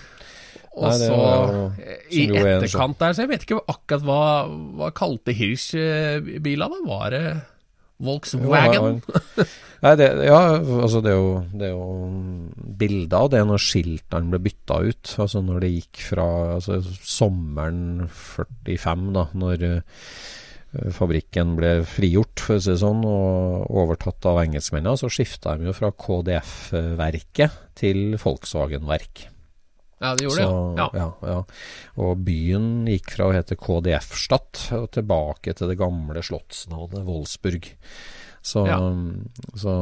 [0.72, 4.22] Og Nei, så, jo- eh, i en etterkant der, så jeg vet ikke akkurat hva,
[4.80, 5.74] hva kalte Hirsch
[6.46, 6.80] bila da?
[6.88, 7.24] Var det
[8.02, 9.02] Volkswagen?
[9.82, 11.86] Ja, det, ja, altså det er jo, det er jo
[12.78, 15.14] bilder av det når skiltene ble bytta ut.
[15.24, 16.28] Altså når det gikk fra
[16.60, 20.06] altså sommeren 45, da, når eh,
[20.94, 25.72] fabrikken ble frigjort, for å si det sånn, og overtatt av engelskmennene, så skifta de
[25.72, 29.31] jo fra KDF-verket til Volkswagen-verk.
[30.02, 30.88] Ja, det gjorde Så, det, ja.
[30.98, 31.10] ja.
[31.30, 31.42] ja.
[32.02, 37.70] Og byen gikk fra å hete KDF-Stadt og tilbake til det gamle slottsnavnet Wolfsburg.
[38.42, 38.80] Så, Ja.
[39.54, 39.74] så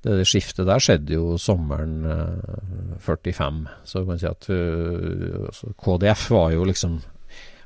[0.00, 3.58] det, det skiftet der skjedde jo sommeren eh, 45.
[3.84, 6.96] Så kan man si at eh, altså, KDF var jo liksom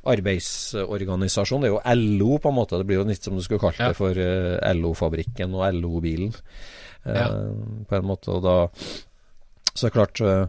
[0.04, 1.62] arbeidsorganisasjon.
[1.64, 2.78] Det er jo LO, på en måte.
[2.80, 6.34] Det blir jo litt som du skulle kalt det for eh, LO-fabrikken og LO-bilen,
[7.06, 7.38] eh,
[7.88, 8.34] på en måte.
[8.34, 8.56] Og da
[9.74, 10.46] Så klart eh,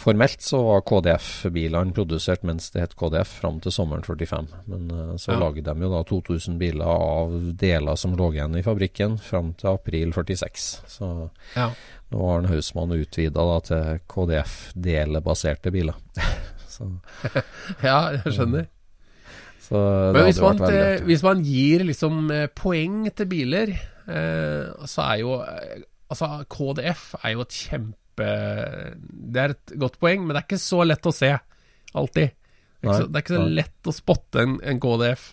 [0.00, 4.46] Formelt så var KDF-bilene produsert mens det het KDF fram til sommeren 45.
[4.70, 5.38] Men eh, så Ja.
[5.42, 9.68] laget de jo da 2000 biler av deler som lå igjen i fabrikken fram til
[9.74, 10.80] april 46.
[10.88, 11.70] Så Ja.
[12.10, 15.94] nå har Hausmann utvida til KDF-delebaserte biler.
[16.68, 16.88] så,
[17.84, 18.66] ja, jeg skjønner.
[19.60, 19.76] så
[20.14, 23.76] det Men hvis man, eh, hvis man gir liksom eh, poeng til biler,
[24.08, 25.42] eh, så er jo
[26.10, 30.62] Altså, KDF er jo et kjempe Det er et godt poeng, men det er ikke
[30.62, 31.30] så lett å se,
[31.94, 32.32] alltid.
[32.80, 35.28] Det er ikke så, er ikke så lett å spotte en, en KDF.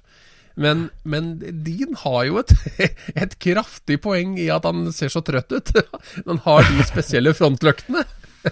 [0.57, 2.53] Men, men din har jo et,
[3.23, 5.73] et kraftig poeng i at han ser så trøtt ut.
[6.29, 8.01] Han har de spesielle frontløktene.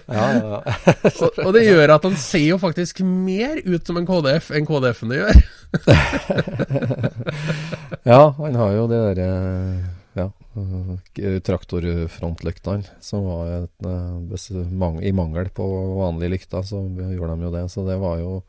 [0.06, 0.94] Ja, ja, ja.
[1.24, 4.68] Og, og det gjør at han ser jo faktisk mer ut som en KDF enn
[4.68, 5.38] KDF-ene gjør.
[8.12, 9.86] ja, han har jo det der ja, eh,
[11.46, 15.66] traktorfrontlyktene, som var et, eh, I mangel på
[15.98, 17.66] vanlige lykter, så gjorde de jo det.
[17.72, 18.44] Så det var jo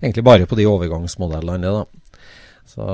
[0.00, 1.84] egentlig bare på de overgangsmodellene, det, da.
[2.66, 2.84] Så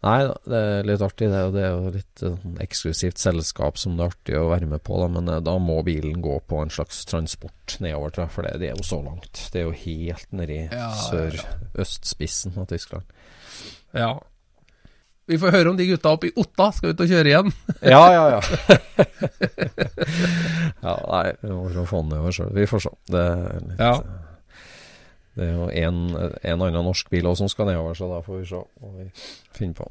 [0.00, 1.26] Nei da, det er litt artig.
[1.28, 4.68] Det, det er jo litt eh, sånn eksklusivt selskap som det er artig å være
[4.70, 5.08] med på, da.
[5.12, 8.54] Men eh, da må bilen gå på en slags transport nedover, tror jeg, for det,
[8.62, 9.42] det er jo så langt.
[9.52, 10.90] Det er jo helt Ja, ja, ja.
[11.10, 13.16] sør-østspissen av Tyskland.
[13.96, 14.12] Ja.
[15.30, 17.52] Vi får høre om de gutta oppe i Otta skal ut og kjøre igjen.
[17.86, 18.40] Ja, ja, ja.
[20.86, 22.50] ja, nei, prøve å få den nedover sjøl.
[22.56, 22.92] Vi får se.
[23.10, 23.92] Det er, litt, Ja.
[25.38, 28.40] det er jo en, en annen norsk bil også som skal nedover, så da får
[28.40, 29.06] vi se hva vi
[29.56, 29.88] finner på.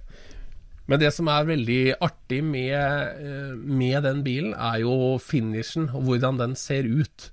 [0.90, 2.74] Men det som er veldig artig med,
[3.22, 7.30] eh, med den bilen, er jo finishen og hvordan den ser ut.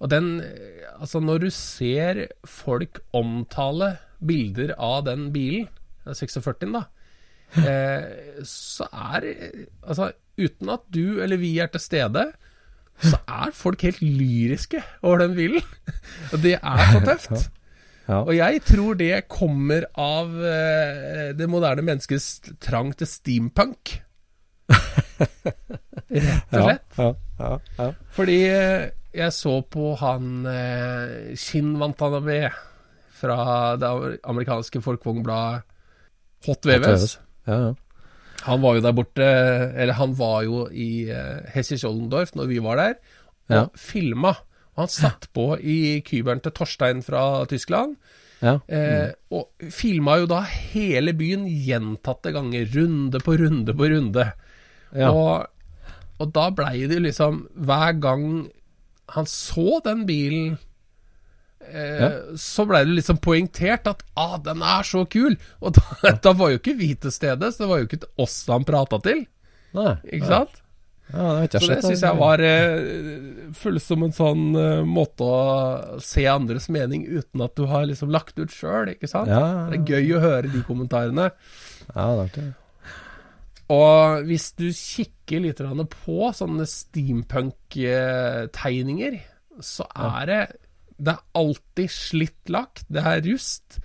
[0.00, 5.66] Og den eh, Altså, når du ser folk omtale bilder av den bilen,
[6.06, 6.84] den 46-en, da,
[7.54, 9.26] så er
[9.84, 12.24] Altså, uten at du eller vi er til stede,
[13.02, 15.62] så er folk helt lyriske over den bilen.
[16.42, 17.50] Det er så tøft.
[18.08, 18.20] Ja.
[18.20, 23.94] Og jeg tror det kommer av eh, det moderne menneskets trang til steampunk.
[26.14, 26.84] Rett og slett.
[26.98, 27.08] Ja,
[27.40, 27.88] ja, ja.
[28.12, 32.52] Fordi eh, jeg så på han eh, Shin Wantanabe
[33.14, 33.38] fra
[33.80, 35.64] det amerikanske folkevognbladet
[36.44, 37.14] Hot VVS.
[37.46, 37.74] Ja, ja.
[38.44, 39.24] Han var jo der borte,
[39.76, 42.94] eller han var jo i uh, Hessisch-Ollendorf når vi var der,
[43.48, 43.62] og Ja.
[43.76, 44.34] filma.
[44.76, 47.96] Han satt på i kyberen til Torstein fra Tyskland.
[48.42, 48.58] ja.
[48.68, 54.26] Eh, og filma jo da hele byen gjentatte ganger, runde på runde på runde.
[54.92, 55.10] Ja.
[55.10, 55.46] Og,
[56.20, 58.26] og da blei det jo liksom Hver gang
[59.14, 60.58] han så den bilen,
[61.70, 65.36] eh, så blei det liksom poengtert at ah, den er så kul!
[65.60, 68.36] Og da, da var jo ikke vi til stede, så det var jo ikke oss
[68.50, 69.24] han prata til.
[69.74, 70.38] Nei, Ikke ja.
[70.38, 70.60] sant?
[71.12, 72.78] Ja, det Så det syns jeg var eh,
[73.58, 78.10] føles som en sånn eh, måte å se andres mening uten at du har liksom
[78.14, 79.28] lagt ut sjøl, ikke sant?
[79.28, 81.26] Ja, ja, Det er gøy å høre de kommentarene.
[81.90, 82.52] Ja, det er det.
[83.74, 89.14] Og hvis du kikker litt på sånne steampunk-tegninger,
[89.64, 90.42] så er det
[90.98, 93.80] Det er alltid slitt lakk, det er rust,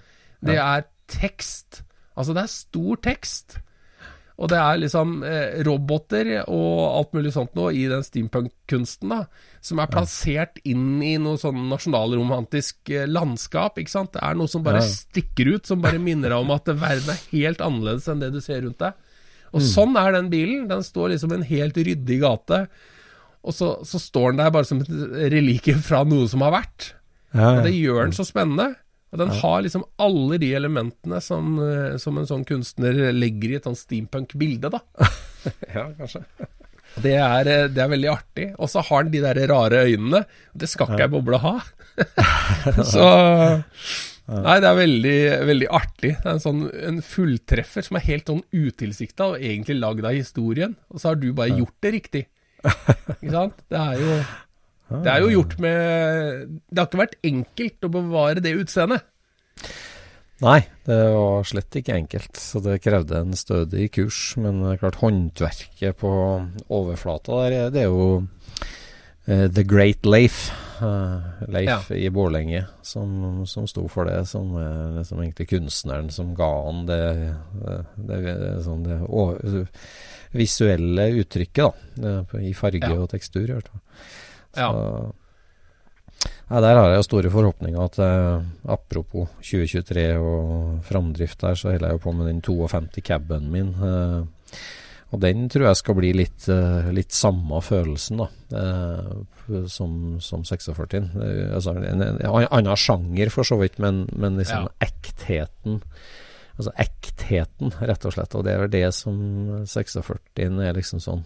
[0.46, 1.82] det er tekst.
[2.16, 3.58] Altså, det er stor tekst.
[4.40, 9.26] Og det er liksom eh, roboter og alt mulig sånt noe i den steampunk-kunsten, da,
[9.60, 14.14] som er plassert inn i noe sånn nasjonalromantisk eh, landskap, ikke sant.
[14.16, 14.88] Det er noe som bare Ja.
[14.88, 18.40] stikker ut, som bare minner deg om at verden er helt annerledes enn det du
[18.40, 18.94] ser rundt deg.
[19.52, 20.68] Og sånn er den bilen.
[20.70, 22.62] Den står liksom i en helt ryddig gate,
[23.44, 24.90] og så, så står den der bare som et
[25.34, 26.94] relike fra noe som har vært.
[27.34, 28.72] Ja, Og det gjør den så spennende.
[29.10, 33.58] Og den har liksom alle de elementene som, eh, som en sånn kunstner legger i
[33.58, 34.84] et sånn steampunk-bilde, da.
[35.76, 36.22] ja, kanskje.
[37.02, 38.48] Det er, eh, det er veldig artig.
[38.58, 40.24] Og så har den de der rare øynene.
[40.54, 41.56] Det skal ikke ei boble ha.
[42.94, 43.08] så
[44.30, 45.20] Nei, det er veldig,
[45.50, 46.12] veldig artig.
[46.20, 50.14] Det er en sånn en fulltreffer som er helt sånn utilsikta og egentlig lagd av
[50.14, 50.76] historien.
[50.94, 52.22] Og så har du bare gjort det riktig.
[52.70, 53.58] Ikke sant?
[53.72, 54.20] Det er jo
[54.90, 59.06] Det er jo gjort med Det har ikke vært enkelt å bevare det utseendet.
[60.40, 64.38] Nei, det var slett ikke enkelt, så det krevde en stødig kurs.
[64.40, 66.12] Men klart, håndverket på
[66.72, 68.06] overflata der, det er jo
[69.28, 70.48] uh, The Great Leif.
[70.80, 76.32] Uh, Leif i Bårlenge, som, som sto for det, som er liksom egentlig kunstneren som
[76.38, 77.02] ga han det,
[77.60, 79.68] det, det, sånn det over,
[80.40, 82.16] visuelle uttrykket, da.
[82.40, 82.96] I farge Ja.
[82.96, 83.84] og tekstur, i hvert fall.
[84.58, 84.72] Ja.
[84.72, 85.14] Så,
[86.50, 87.84] Nei, Der har jeg jo store forhåpninger.
[87.86, 88.42] at eh,
[88.74, 93.70] Apropos 2023 og framdrift der, så holder jeg jo på med den 52 caben min.
[93.78, 94.24] Eh,
[95.12, 98.28] og den tror jeg skal bli litt, eh, litt samme følelsen da,
[98.58, 100.98] eh, som, som 46.
[101.22, 104.88] Eh, altså en, en, en annen sjanger for så vidt, men, men liksom Ja.
[104.90, 105.80] ektheten.
[106.60, 108.36] Altså ektheten, rett og slett.
[108.36, 109.16] Og det er vel det som
[109.66, 111.24] 46 er liksom sånn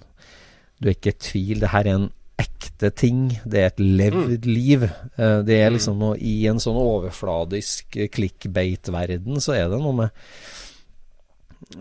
[0.80, 1.60] Du er ikke i tvil.
[1.64, 2.10] Det her er en
[2.44, 3.26] ekte ting.
[3.46, 4.84] Det er et levd liv.
[5.18, 9.96] Eh, Det er liksom noe I en sånn overfladisk eh, clickbait-verden så er det noe
[10.04, 10.10] med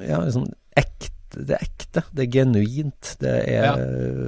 [0.08, 0.46] Ja, liksom
[0.78, 3.70] ekte det er ekte, det er genuint, det er, Ja.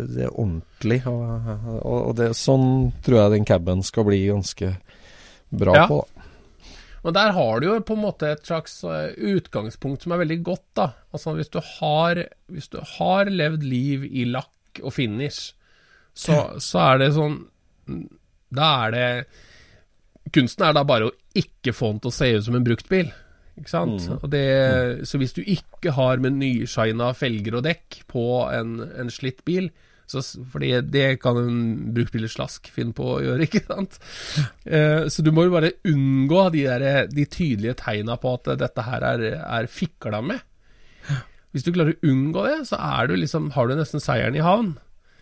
[0.09, 1.03] det er ordentlig.
[1.05, 4.71] Og, og, det, sånn tror jeg den caben skal bli ganske
[5.53, 5.87] bra Ja.
[5.91, 5.99] på.
[7.05, 10.39] Men der har du jo på en måte et slags eh, utgangspunkt som er veldig
[10.49, 10.87] godt, da.
[11.13, 15.53] Altså hvis du har, hvis du har levd liv i lakk og finish,
[16.15, 17.41] så, så er det sånn
[18.55, 19.09] Da er det
[20.35, 23.11] Kunsten er da bare å ikke få den til å se ut som en bruktbil.
[23.61, 24.07] Ikke sant?
[24.17, 24.47] Og det,
[25.07, 29.69] så hvis du ikke har med nyshina felger og dekk på en, en slitt bil,
[30.11, 30.21] så,
[30.53, 31.61] fordi det kan en
[31.97, 34.01] bruktbilslask finne på å gjøre, ikke sant?
[34.67, 38.89] Eh, så du må jo bare unngå de, der, de tydelige tegna på at dette
[38.89, 40.43] her er, er fikla med.
[41.55, 44.75] Hvis du klarer å unngå det, så du liksom, har du nesten seieren i havn.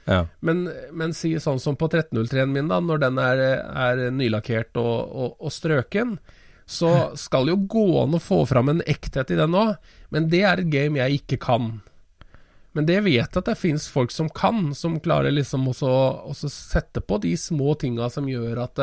[0.08, 0.24] Ja.
[0.40, 4.96] Men, men si sånn som på 1303-en min, da, når den er, er nylakkert og,
[5.12, 6.16] og, og strøken,
[6.66, 9.74] så skal jo gå an å få fram en ekthet i den òg,
[10.14, 11.72] men det er et game jeg ikke kan.
[12.72, 15.90] Men det vet jeg at det fins folk som kan, som klarer liksom også
[16.30, 18.80] å sette på de små tinga som gjør at,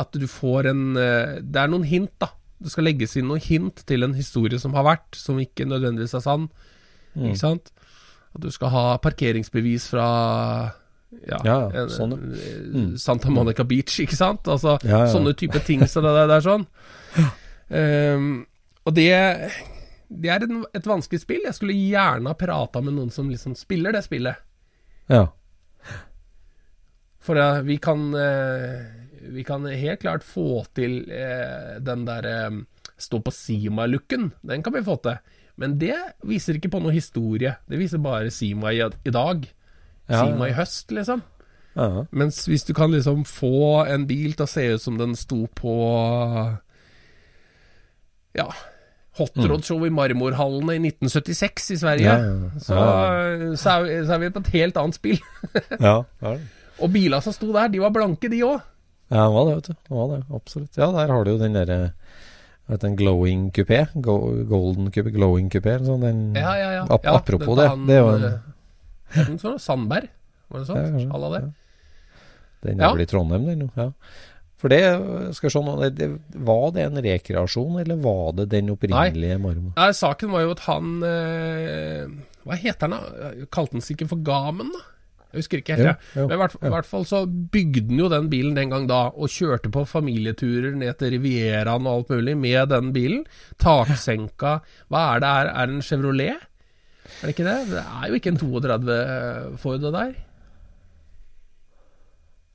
[0.00, 2.30] at du får en Det er noen hint, da.
[2.58, 6.16] Det skal legges inn noen hint til en historie som har vært, som ikke nødvendigvis
[6.16, 6.48] er sann.
[7.18, 7.70] Ikke sant?
[8.38, 10.08] At du skal ha parkeringsbevis fra
[11.26, 12.90] ja, Ja, en, sånn, mm.
[13.00, 14.46] Santa Monica Beach, ikke sant?
[14.48, 15.10] Altså Ja, ja.
[15.10, 16.68] sånne type ting som det der, der sånn.
[17.68, 18.46] Um,
[18.88, 19.10] og det
[20.08, 21.42] Det er en, et vanskelig spill.
[21.44, 24.40] Jeg skulle gjerne ha prata med noen som liksom spiller det spillet.
[25.12, 25.26] ja.
[27.20, 28.88] For uh, vi kan uh,
[29.20, 32.62] Vi kan helt klart få til uh, den der eh,
[32.96, 34.30] stå på Sima-looken.
[34.40, 35.18] Den kan vi få til.
[35.58, 35.96] Men det
[36.26, 37.56] viser ikke på noe historie.
[37.66, 39.42] Det viser bare Sima i, i dag.
[40.08, 41.24] Ja, Sima i høst, liksom.
[41.74, 42.06] ja.
[42.14, 45.44] Mens hvis du kan liksom få en bil til å se ut som den sto
[45.58, 45.74] på
[48.38, 48.48] Ja
[49.18, 52.06] Hot Rod Show i Marmorhallene i 1976 i Sverige.
[52.06, 52.60] Ja, ja, ja.
[52.62, 52.76] Så,
[53.58, 55.18] så, er vi, så er vi på et helt annet spill.
[56.78, 58.60] Og bila som sto der, de var blanke, de òg.
[59.10, 59.74] Ja, det var det, vet du.
[59.88, 60.78] Det var det, absolutt.
[60.78, 61.78] Ja, der har du jo den derre
[62.68, 63.80] vet, en glowing kupé.
[64.04, 65.74] Golden kupé, glowing kupé.
[65.76, 66.86] eller Sånn, den, Ja, ja, ja.
[66.90, 67.68] ap ja apropos det.
[67.68, 68.40] han, Det er jo en,
[69.28, 69.58] den sånn?
[69.58, 70.08] Sandberg?
[70.48, 70.98] Var det Ja, sånn?
[71.04, 71.44] Ja, Alla det?
[72.66, 73.70] den er vel i Trondheim, den.
[73.76, 73.90] Ja.
[74.58, 74.80] For det,
[75.36, 75.76] skal se nå,
[76.48, 79.72] var det en rekreasjon, eller var det den opprinnelige marmoren?
[79.76, 82.08] Nei, saken var jo at han eh,
[82.42, 83.30] Hva heter han da?
[83.54, 84.82] Kalte han seg ikke for Gamen, da?
[85.32, 85.84] Jeg husker ikke helt.
[85.86, 85.96] Jeg.
[86.16, 89.00] jo, Men i hvert, hvert fall så bygde han jo den bilen den gang da,
[89.12, 93.26] og kjørte på familieturer ned til Rivieraen og alt mulig med den bilen.
[93.60, 95.28] Taksenka Hva er det?
[95.34, 96.38] her, er det en Chevrolet?
[96.38, 97.58] Er det ikke det?
[97.74, 98.96] Det er jo ikke en 32
[99.60, 100.16] Ford det der.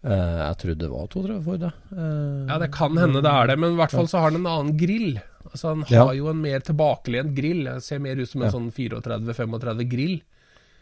[0.03, 1.69] Uh, jeg trodde det var 32 Ford, da.
[1.95, 4.41] Uh, Ja, det kan hende det er det, men i hvert fall så har han
[4.41, 5.13] en annen grill.
[5.47, 6.05] Altså Han Ja.
[6.09, 7.63] har jo en mer tilbakelent grill.
[7.69, 8.51] Jeg ser mer ut som en Ja.
[8.51, 10.21] sånn 34-35 grill.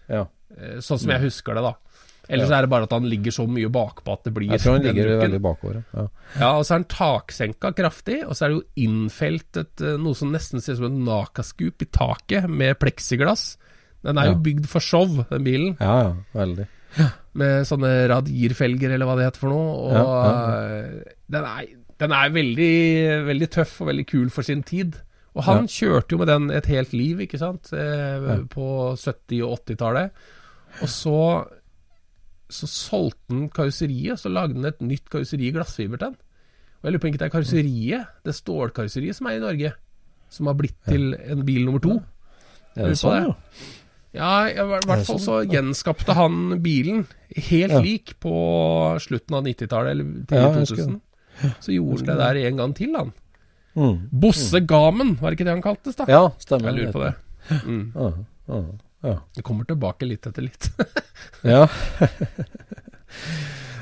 [0.10, 0.26] ja.
[0.58, 1.74] Eh, Sånn som jeg husker det, da.
[2.32, 4.78] Ellers er det bare at han ligger så mye bakpå at det blir Jeg tror
[4.78, 5.80] han ligger veldig bakover.
[5.94, 6.04] Ja.
[6.40, 10.16] Ja, og så er han taksenka kraftig, og så er det jo innfeltet eh, noe
[10.16, 13.58] som nesten ser ut som et Naka-scoop i taket, med pleksiglass.
[14.06, 14.32] Den er Ja.
[14.32, 16.68] jo bygd for show, den bilen, ja, ja, veldig.
[17.34, 19.70] med sånne radierfelger, eller hva det heter for noe.
[19.76, 20.06] Og Ja,
[20.56, 21.66] eh, Den, er,
[22.00, 24.96] den er veldig, veldig tøff og veldig kul for sin tid.
[25.36, 28.66] Og han kjørte jo med den et helt liv, ikke sant, på
[29.00, 30.12] 70- og 80-tallet.
[30.82, 31.18] Og så
[32.52, 36.16] så solgte han karosseriet, så lagde han et nytt karosseri i glassfiber til den.
[36.82, 39.72] Og jeg lurer på om ikke det er karosseriet, det stålkarosseriet som er i Norge,
[40.36, 41.94] som har blitt til en bil nummer to.
[42.76, 43.32] Lurer det sånn, det.
[43.32, 43.70] ja?
[44.12, 47.80] Ja, i hvert fall så gjenskapte han bilen helt Ja.
[47.80, 48.36] lik på
[49.00, 51.02] slutten av 90-tallet, eller tidlig jeg 2000.
[51.64, 53.14] Så gjorde han det der en gang til, han.
[53.80, 54.10] Mm.
[54.12, 56.06] Bosse Gamen, var det ikke det han kaltes, da?
[56.12, 56.74] Ja, stemmer.
[56.76, 57.16] Jeg lurer på det.
[57.64, 58.76] Mm.
[59.02, 59.16] Ja.
[59.36, 60.68] Det kommer tilbake litt etter litt.
[61.54, 61.64] ja.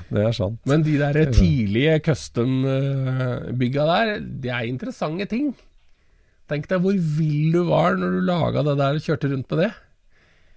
[0.10, 0.60] det er sant.
[0.70, 4.06] Men de der tidlige custom-bygga der,
[4.46, 5.52] det er interessante ting.
[6.50, 9.60] Tenk deg hvor vill du var når du laga det der og kjørte rundt med
[9.66, 9.72] det.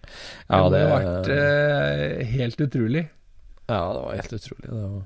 [0.03, 3.05] Det Ja, må det, ha vært eh, helt utrolig.
[3.69, 4.67] ja, det var helt utrolig.
[4.71, 5.03] Det var,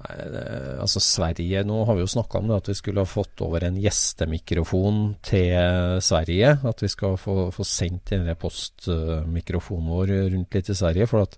[0.00, 3.66] altså Sverige Nå har vi jo snakka om det, at vi skulle ha fått over
[3.66, 6.56] en gjestemikrofon til Sverige.
[6.64, 11.08] At vi skal få, få sendt denne postmikrofonen vår rundt litt i Sverige.
[11.10, 11.36] For at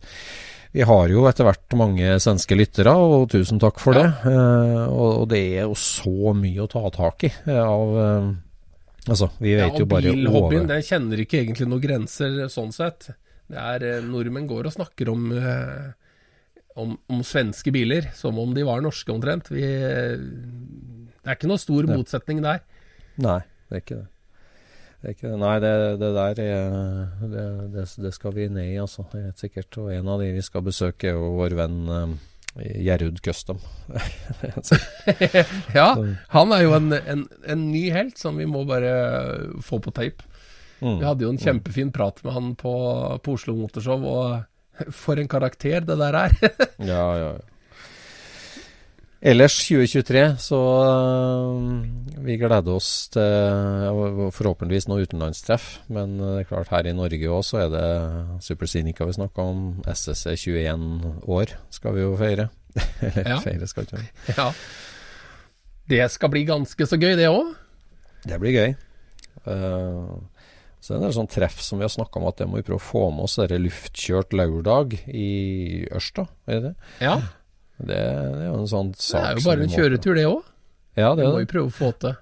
[0.73, 4.07] vi har jo etter hvert mange svenske lyttere, og tusen takk for det.
[4.29, 8.33] Eh, og, det er jo så mye å ta tak i eh, av eh,
[9.03, 12.71] Altså, vi Ja, vet jo og bare bilhobbyen den kjenner ikke egentlig noen grenser sånn
[12.71, 13.09] sett.
[13.51, 15.25] Det er Nordmenn går og snakker om,
[16.79, 19.51] om, om svenske biler som om de var norske omtrent.
[19.53, 20.17] Vi, eh,
[21.23, 22.65] det er ikke noe stor motsetning der.
[23.23, 24.09] Nei, det er ikke det.
[25.03, 25.39] det, ikke det.
[25.45, 26.67] Nei, det, det der er,
[27.23, 29.07] det, det, skal vi ned i, altså.
[29.15, 29.81] Helt sikkert.
[29.83, 31.81] Og en av de vi skal besøke, er jo vår venn
[32.53, 33.59] Gjerud Gjerrud Custom.
[35.79, 35.97] Ja,
[36.35, 38.93] han er jo en, en, en ny helt som vi må bare
[39.65, 40.29] få på tape.
[40.83, 40.99] Mm.
[40.99, 42.73] Vi hadde jo en kjempefin prat med han på,
[43.23, 44.43] på Oslo Motorshow, og
[44.91, 46.37] for en karakter det der er.
[46.79, 47.39] Ja, ja, ja.
[49.23, 53.23] Ellers 2023, så øh, vi gleder oss til
[54.35, 55.77] forhåpentligvis noe utenlandstreff.
[55.95, 59.45] Men øh, det er klart her i Norge òg så er det Supersinica vi snakka
[59.53, 59.61] om.
[59.87, 62.49] SSC 21 år skal vi jo feire.
[63.07, 63.39] Eller Ja.
[63.45, 64.35] feire skal ikke vi.
[64.35, 64.49] ja.
[65.93, 67.55] Det skal bli ganske så gøy, det òg.
[68.27, 68.75] Det blir gøy.
[69.47, 70.11] Eh,
[70.83, 72.65] så det er en sånn treff som vi har snakka om at det må vi
[72.67, 73.37] prøve å få med oss.
[73.39, 75.29] Det er luftkjørt lørdag i
[75.95, 76.73] Ørsta, er det det?
[77.05, 77.13] Ja.
[77.79, 80.41] Det, det er jo en sånn sak Det er jo bare en kjøretur, det òg.
[80.99, 82.17] Ja, det Det må vi prøve å få til.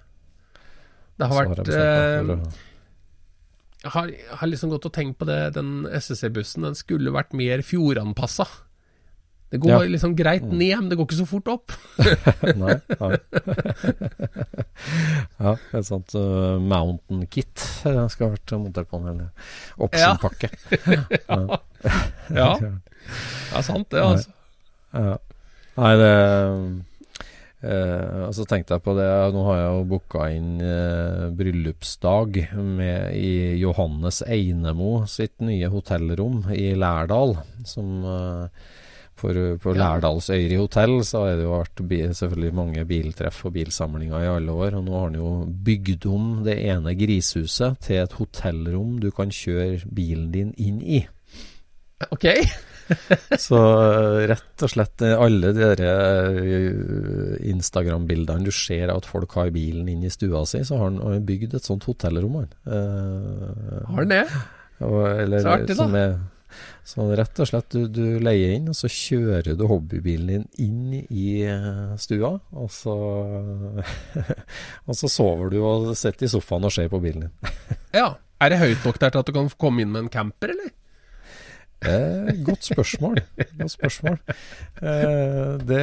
[1.20, 2.60] Det har vært jeg bestemt meg eh,
[3.80, 7.32] Jeg har, jeg har liksom gått og tenkt på det, den SSC-bussen, den skulle vært
[7.36, 8.46] mer fjordanpassa.
[9.50, 9.78] Det går Ja.
[9.82, 9.92] Mm.
[9.92, 11.72] liksom greit ned, men det går ikke så fort opp.
[12.60, 12.76] Nei.
[13.00, 13.16] nei.
[15.44, 19.00] ja, et sånt uh, mountain kit jeg skal ha vært montert på.
[19.10, 19.32] Eller
[19.80, 20.52] option-pakke.
[21.26, 21.40] Ja,
[22.42, 22.52] ja.
[22.60, 24.30] det er sant det, altså.
[24.94, 25.18] Ja.
[25.80, 26.14] Nei, det
[27.60, 32.38] Uh, Og så tenkte jeg på det Nå har jeg jo booka inn uh, bryllupsdag
[32.56, 37.34] med, i Johannes Einemo sitt nye hotellrom i Lærdal.
[37.68, 38.64] Som eh,
[39.20, 39.82] for, På Ja.
[39.84, 41.84] Lærdalsøyri hotell så har det jo vært
[42.18, 44.78] selvfølgelig mange biltreff og bilsamlinger i alle år.
[44.80, 45.30] Og nå har han jo
[45.68, 51.04] bygd om det ene grisehuset til et hotellrom du kan kjøre bilen din inn i.
[52.10, 52.26] Ok.
[53.38, 59.52] Så eh, rett og slett eh, alle de eh, Instagram-bildene du ser at folk har
[59.54, 62.50] bilen inn i stua si, så har han bygd et sånt hotellrom, han.
[62.66, 64.24] Eh, Har han det?
[64.80, 66.06] og, eller, Så artig, da.
[66.90, 71.04] Sånn rett og slett du, du leier inn, og så kjører du hobbybilen din inn
[71.06, 72.96] i eh, stua, og så
[74.88, 77.54] Og så sover du og sitter i sofaen og ser på bilen din.
[78.00, 78.16] Ja.
[78.40, 80.70] Er det høyt nok der til at du kan komme inn med en camper, eller?
[81.80, 83.20] Eh, godt spørsmål.
[83.56, 84.18] Godt spørsmål.
[84.82, 85.80] Eh, det,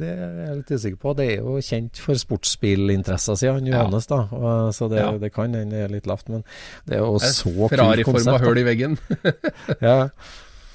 [0.00, 1.14] det er jeg litt usikker på.
[1.16, 4.20] Det er jo kjent for sportsbilinteresser, sier han Johannes, da.
[4.36, 5.14] Og, så det, Ja.
[5.22, 6.44] det kan hende er litt lavt, men
[6.84, 8.44] det er jo så kult Ferrari-forma konsept.
[8.44, 8.60] høl da.
[8.60, 8.98] i veggen.
[9.90, 9.98] Ja.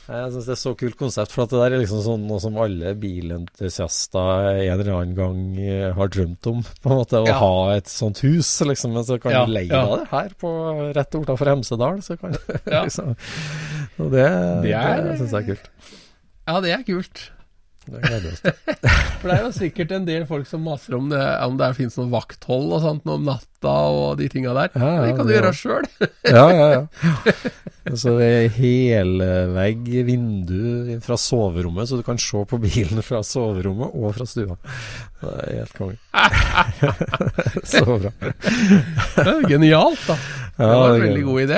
[0.05, 2.37] Jeg syns det er så kult konsept, for at det der er liksom sånn noe
[2.37, 6.59] som alle bilentusiaster en eller annen gang eh, har drømt om.
[6.83, 7.39] På en måte Å Ja.
[7.41, 8.93] ha et sånt hus, liksom.
[8.93, 9.81] Men så kan Ja, du leie ja.
[9.97, 10.51] det her på
[10.93, 12.03] rett utenfor Hemsedal.
[12.05, 12.37] Så kan
[12.69, 12.83] Ja.
[12.85, 13.15] liksom.
[13.99, 15.71] Og det, Det det, er- syns jeg er kult.
[16.45, 17.29] Ja, det er kult.
[17.85, 18.53] Det gleder oss til.
[19.21, 21.93] For det er jo sikkert en del folk som maser om det Om det finnes
[21.99, 24.71] noe vakthold og sånt om natta og de tinga der.
[24.73, 25.85] Ja, ja, det kan du gjøre sjøl.
[26.25, 26.81] Ja, ja, ja.
[27.93, 33.93] Så det er helvegg vindu fra soverommet, så du kan se på bilen fra soverommet
[33.93, 34.57] og fra stua.
[35.21, 35.97] Det er helt konge.
[37.69, 38.11] så bra.
[38.25, 40.17] det er Genialt, da.
[40.55, 41.57] Det var en veldig god idé.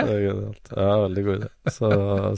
[0.74, 1.50] Ja, veldig god idé.
[1.70, 1.90] Så,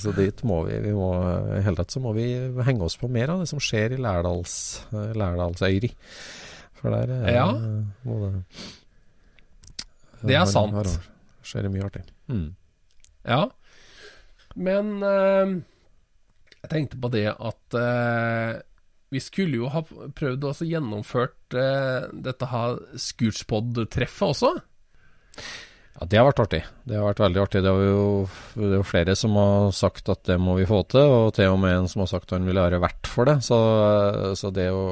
[0.03, 0.79] så dit må vi.
[0.83, 1.11] vi må,
[1.55, 2.25] I hele tatt så må vi
[2.67, 4.55] henge oss på mer av det som skjer i Lærdals,
[4.91, 5.93] Lærdalsøyri.
[6.79, 7.47] For der er Ja.
[8.03, 8.33] må det
[10.21, 10.75] Det er sant.
[10.75, 12.03] Det skjer det mye artig.
[12.27, 12.49] Mm.
[13.23, 13.45] Ja.
[14.55, 15.61] Men øh,
[16.59, 18.59] jeg tenkte på det at øh,
[19.09, 24.51] vi skulle jo ha prøvd å gjennomføre gjennomført eh, dette her Scootspod-treffet også.
[25.97, 26.59] Ja, Det har vært artig.
[26.87, 27.61] Det har vært veldig artig.
[27.65, 28.03] Det er jo,
[28.55, 31.59] det er flere som har sagt at det må vi få til, og til og
[31.63, 33.39] med en som har sagt han vil være verdt for det.
[33.43, 33.57] Så,
[34.39, 34.83] så det å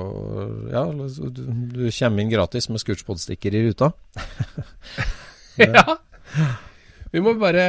[0.73, 3.93] Ja, du, du kommer inn gratis med Scootspod-stikker i ruta.
[5.57, 5.81] Ja.
[7.09, 7.63] Vi må bare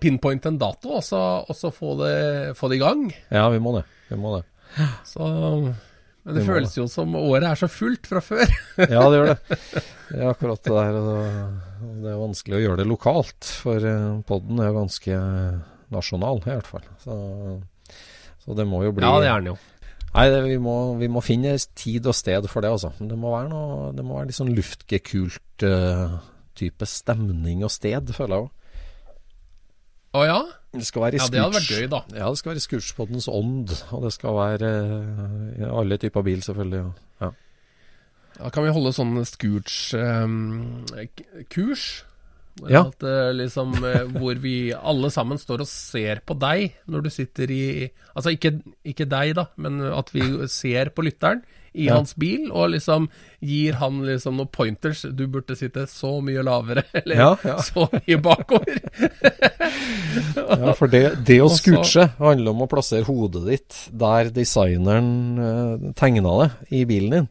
[0.00, 3.02] pinpointe en dato, og så, og så få, det, få det i gang.
[3.28, 3.82] Ja, vi må det.
[4.08, 4.46] Vi må det.
[5.04, 5.28] Så
[6.28, 8.50] Men det, det føles jo som året er så fullt fra før.
[8.84, 9.56] ja, det gjør det.
[10.08, 10.94] Det er akkurat det der.
[12.00, 15.18] Det er vanskelig å gjøre det lokalt, for eh, podden er jo ganske
[15.92, 16.86] nasjonal, i hvert fall.
[17.02, 17.16] Så,
[18.40, 19.56] så det må jo bli Ja, det er den jo.
[20.14, 22.92] Nei, det, vi, må, vi, må, finne tid og sted for det, altså.
[22.96, 26.16] Det må være, noe, det må være litt sånn luftgekult uh,
[26.56, 28.54] type stemning og sted, føler jeg òg.
[30.16, 30.40] Å ja?
[30.74, 32.00] Det skal være ja, det hadde vært gøy, da.
[32.12, 33.72] Ja, det skal være Scootspoddens ånd.
[33.96, 34.68] Og det skal være
[35.08, 36.82] uh, alle typer bil, selvfølgelig.
[37.22, 37.30] Ja.
[38.38, 39.96] Da kan vi holde sånn Scooch-kurs.
[42.04, 42.82] Um, ja.
[42.84, 47.10] At, uh, liksom, uh, hvor vi alle sammen står og ser på deg når du
[47.14, 47.64] sitter i
[48.12, 51.40] Altså ikke, ikke deg, da, men at vi ser på lytteren
[51.72, 51.98] i ja.
[51.98, 53.08] hans bil, og liksom
[53.44, 55.04] gir han liksom noen pointers.
[55.14, 57.56] Du burde sitte så mye lavere, eller ja, ja.
[57.64, 58.80] så mye bakover.
[60.36, 65.92] ja, for det, det å scooche handler om å plassere hodet ditt der designeren uh,
[65.98, 66.50] tegna det
[66.80, 67.30] i bilen din.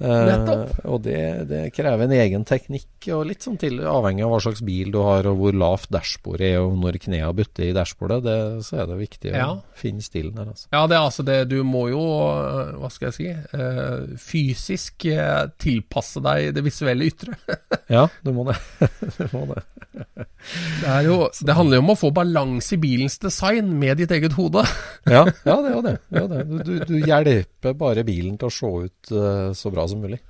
[0.00, 1.18] Uh, og det,
[1.50, 4.96] det, krever en egen teknikk, og litt sånn til, avhengig av hva slags bil du
[5.04, 8.88] har, og hvor lavt dashbordet er, og når knærne butter i dashbordet, det, så er
[8.88, 9.50] det viktig ja.
[9.52, 10.48] å finne stilen der.
[10.54, 10.70] Altså.
[10.72, 12.00] Ja, det er altså det Du må jo,
[12.80, 17.36] hva skal jeg si, uh, fysisk uh, tilpasse deg det visuelle ytre.
[17.96, 18.56] ja, du må det.
[19.18, 19.60] du må det.
[20.80, 24.38] det, jo, det handler jo om å få balanse i bilens design med ditt eget
[24.38, 24.64] hode.
[25.04, 25.96] ja, ja, det er jo det.
[26.08, 26.42] det, er det.
[26.48, 29.14] Du, du, du, hjelper bare bilen til å se ut
[29.56, 30.20] så bra som mulig.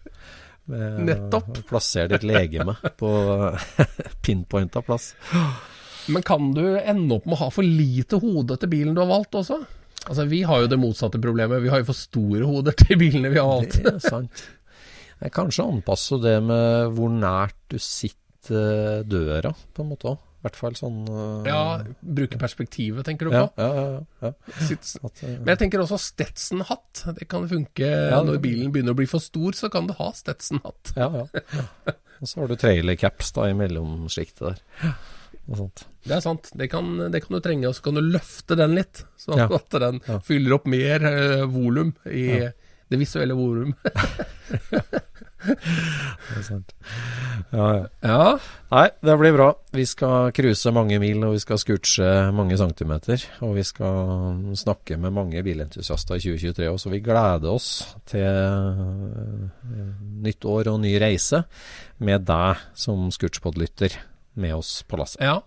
[0.71, 1.63] Med Nettopp.
[1.69, 3.11] Plasser ditt legeme på
[4.25, 5.13] pinpointa plass.
[6.11, 9.11] Men kan du ende opp med å ha for lite hode til bilen du har
[9.11, 9.61] valgt også?
[10.07, 11.63] Altså, Vi har jo det motsatte problemet.
[11.63, 13.81] Vi har jo for store hoder til bilene vi har valgt.
[13.85, 14.47] Det er sant.
[15.21, 20.23] Jeg kanskje anpasser det med hvor nært du sitter døra, på en måte òg.
[20.41, 21.63] I hvert fall sånn uh, Ja,
[22.01, 23.43] bruke perspektivet, tenker du på?
[23.61, 24.31] Ja, ja, ja, ja.
[24.33, 27.03] Uh, Men jeg tenker også Stetson-hatt.
[27.19, 27.91] Det kan funke
[28.25, 30.95] når bilen begynner å bli for stor, så kan du ha Stetson-hatt.
[30.97, 31.97] Ja, ja.
[32.21, 34.97] Og så har du trailercaps da i mellomsjiktet der.
[35.51, 36.49] Det er sant.
[36.57, 37.69] Det kan, det kan, du trenge.
[37.69, 41.93] Og så kan du løfte den litt, sånn at den fyller opp mer uh, volum
[42.09, 42.27] i
[42.91, 43.77] det visuelle volum.
[45.45, 46.73] det er sant.
[47.51, 47.85] Ja, ja.
[48.05, 48.25] ja.
[48.71, 49.49] Nei, det blir bra.
[49.75, 53.25] Vi skal cruise mange mil, og vi skal scootche mange centimeter.
[53.47, 57.71] Og vi skal snakke med mange bilentusiaster i 2023 òg, så vi gleder oss
[58.11, 59.49] til eh,
[60.27, 61.45] nytt år og ny reise
[62.05, 63.97] med deg som scootchpod-lytter
[64.41, 65.25] med oss på lasset.
[65.25, 65.41] Ja.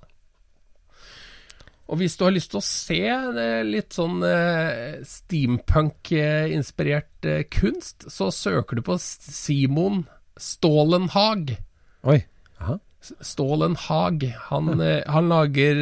[1.93, 8.09] Og hvis du har lyst til å se eh, litt sånn eh, steampunk-inspirert eh, kunst,
[8.09, 11.61] så søker du på Simon Stålenhag.
[12.09, 12.25] Oi.
[12.57, 12.81] Aha.
[12.97, 14.25] Stålenhag.
[14.49, 15.77] Han, han lager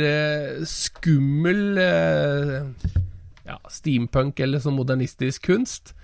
[0.67, 5.95] skummel ja, steampunk eller sånn modernistisk kunst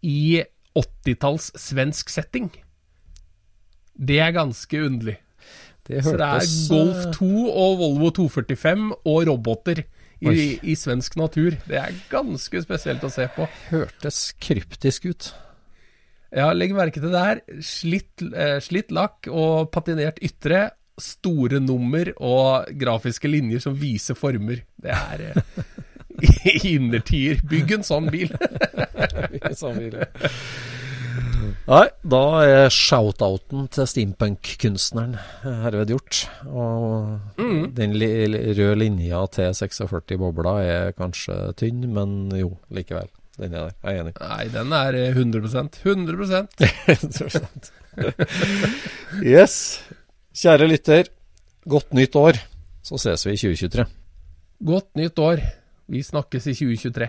[0.00, 0.40] i
[0.72, 2.48] 80-talls svensk setting.
[3.92, 5.20] Det er ganske underlig.
[5.90, 9.82] Det så det er Golf 2 eh, og Volvo 245 og roboter
[10.20, 11.56] i, i, svensk natur.
[11.66, 13.46] Det er ganske spesielt å se på.
[13.70, 15.30] Hørtes kryptisk ut.
[16.30, 17.40] Ja, legg merke til det her.
[17.64, 20.68] Slitt, eh, slitt lakk og patinert ytre.
[21.00, 24.60] Store nummer og grafiske linjer som viser former.
[24.78, 27.40] Det er eh, innertier.
[27.50, 28.34] Bygg en sånn bil.
[29.32, 29.96] Bygg en sånn bil.
[31.70, 36.24] Nei, da er shout-outen til steampunk-kunstneren herved gjort.
[36.48, 37.62] Og mm.
[37.76, 38.10] den li
[38.58, 43.08] røde linja til 46 bobla er kanskje tynn, men jo, likevel.
[43.40, 43.76] Den er der.
[43.84, 44.14] Jeg er enig.
[44.20, 45.46] Nei, den er 100
[45.84, 46.48] 100
[49.34, 49.54] Yes.
[50.36, 51.08] Kjære lytter,
[51.68, 52.38] godt nytt år.
[52.82, 53.86] Så ses vi i 2023.
[54.66, 55.42] Godt nytt år.
[55.90, 57.08] Vi snakkes i 2023.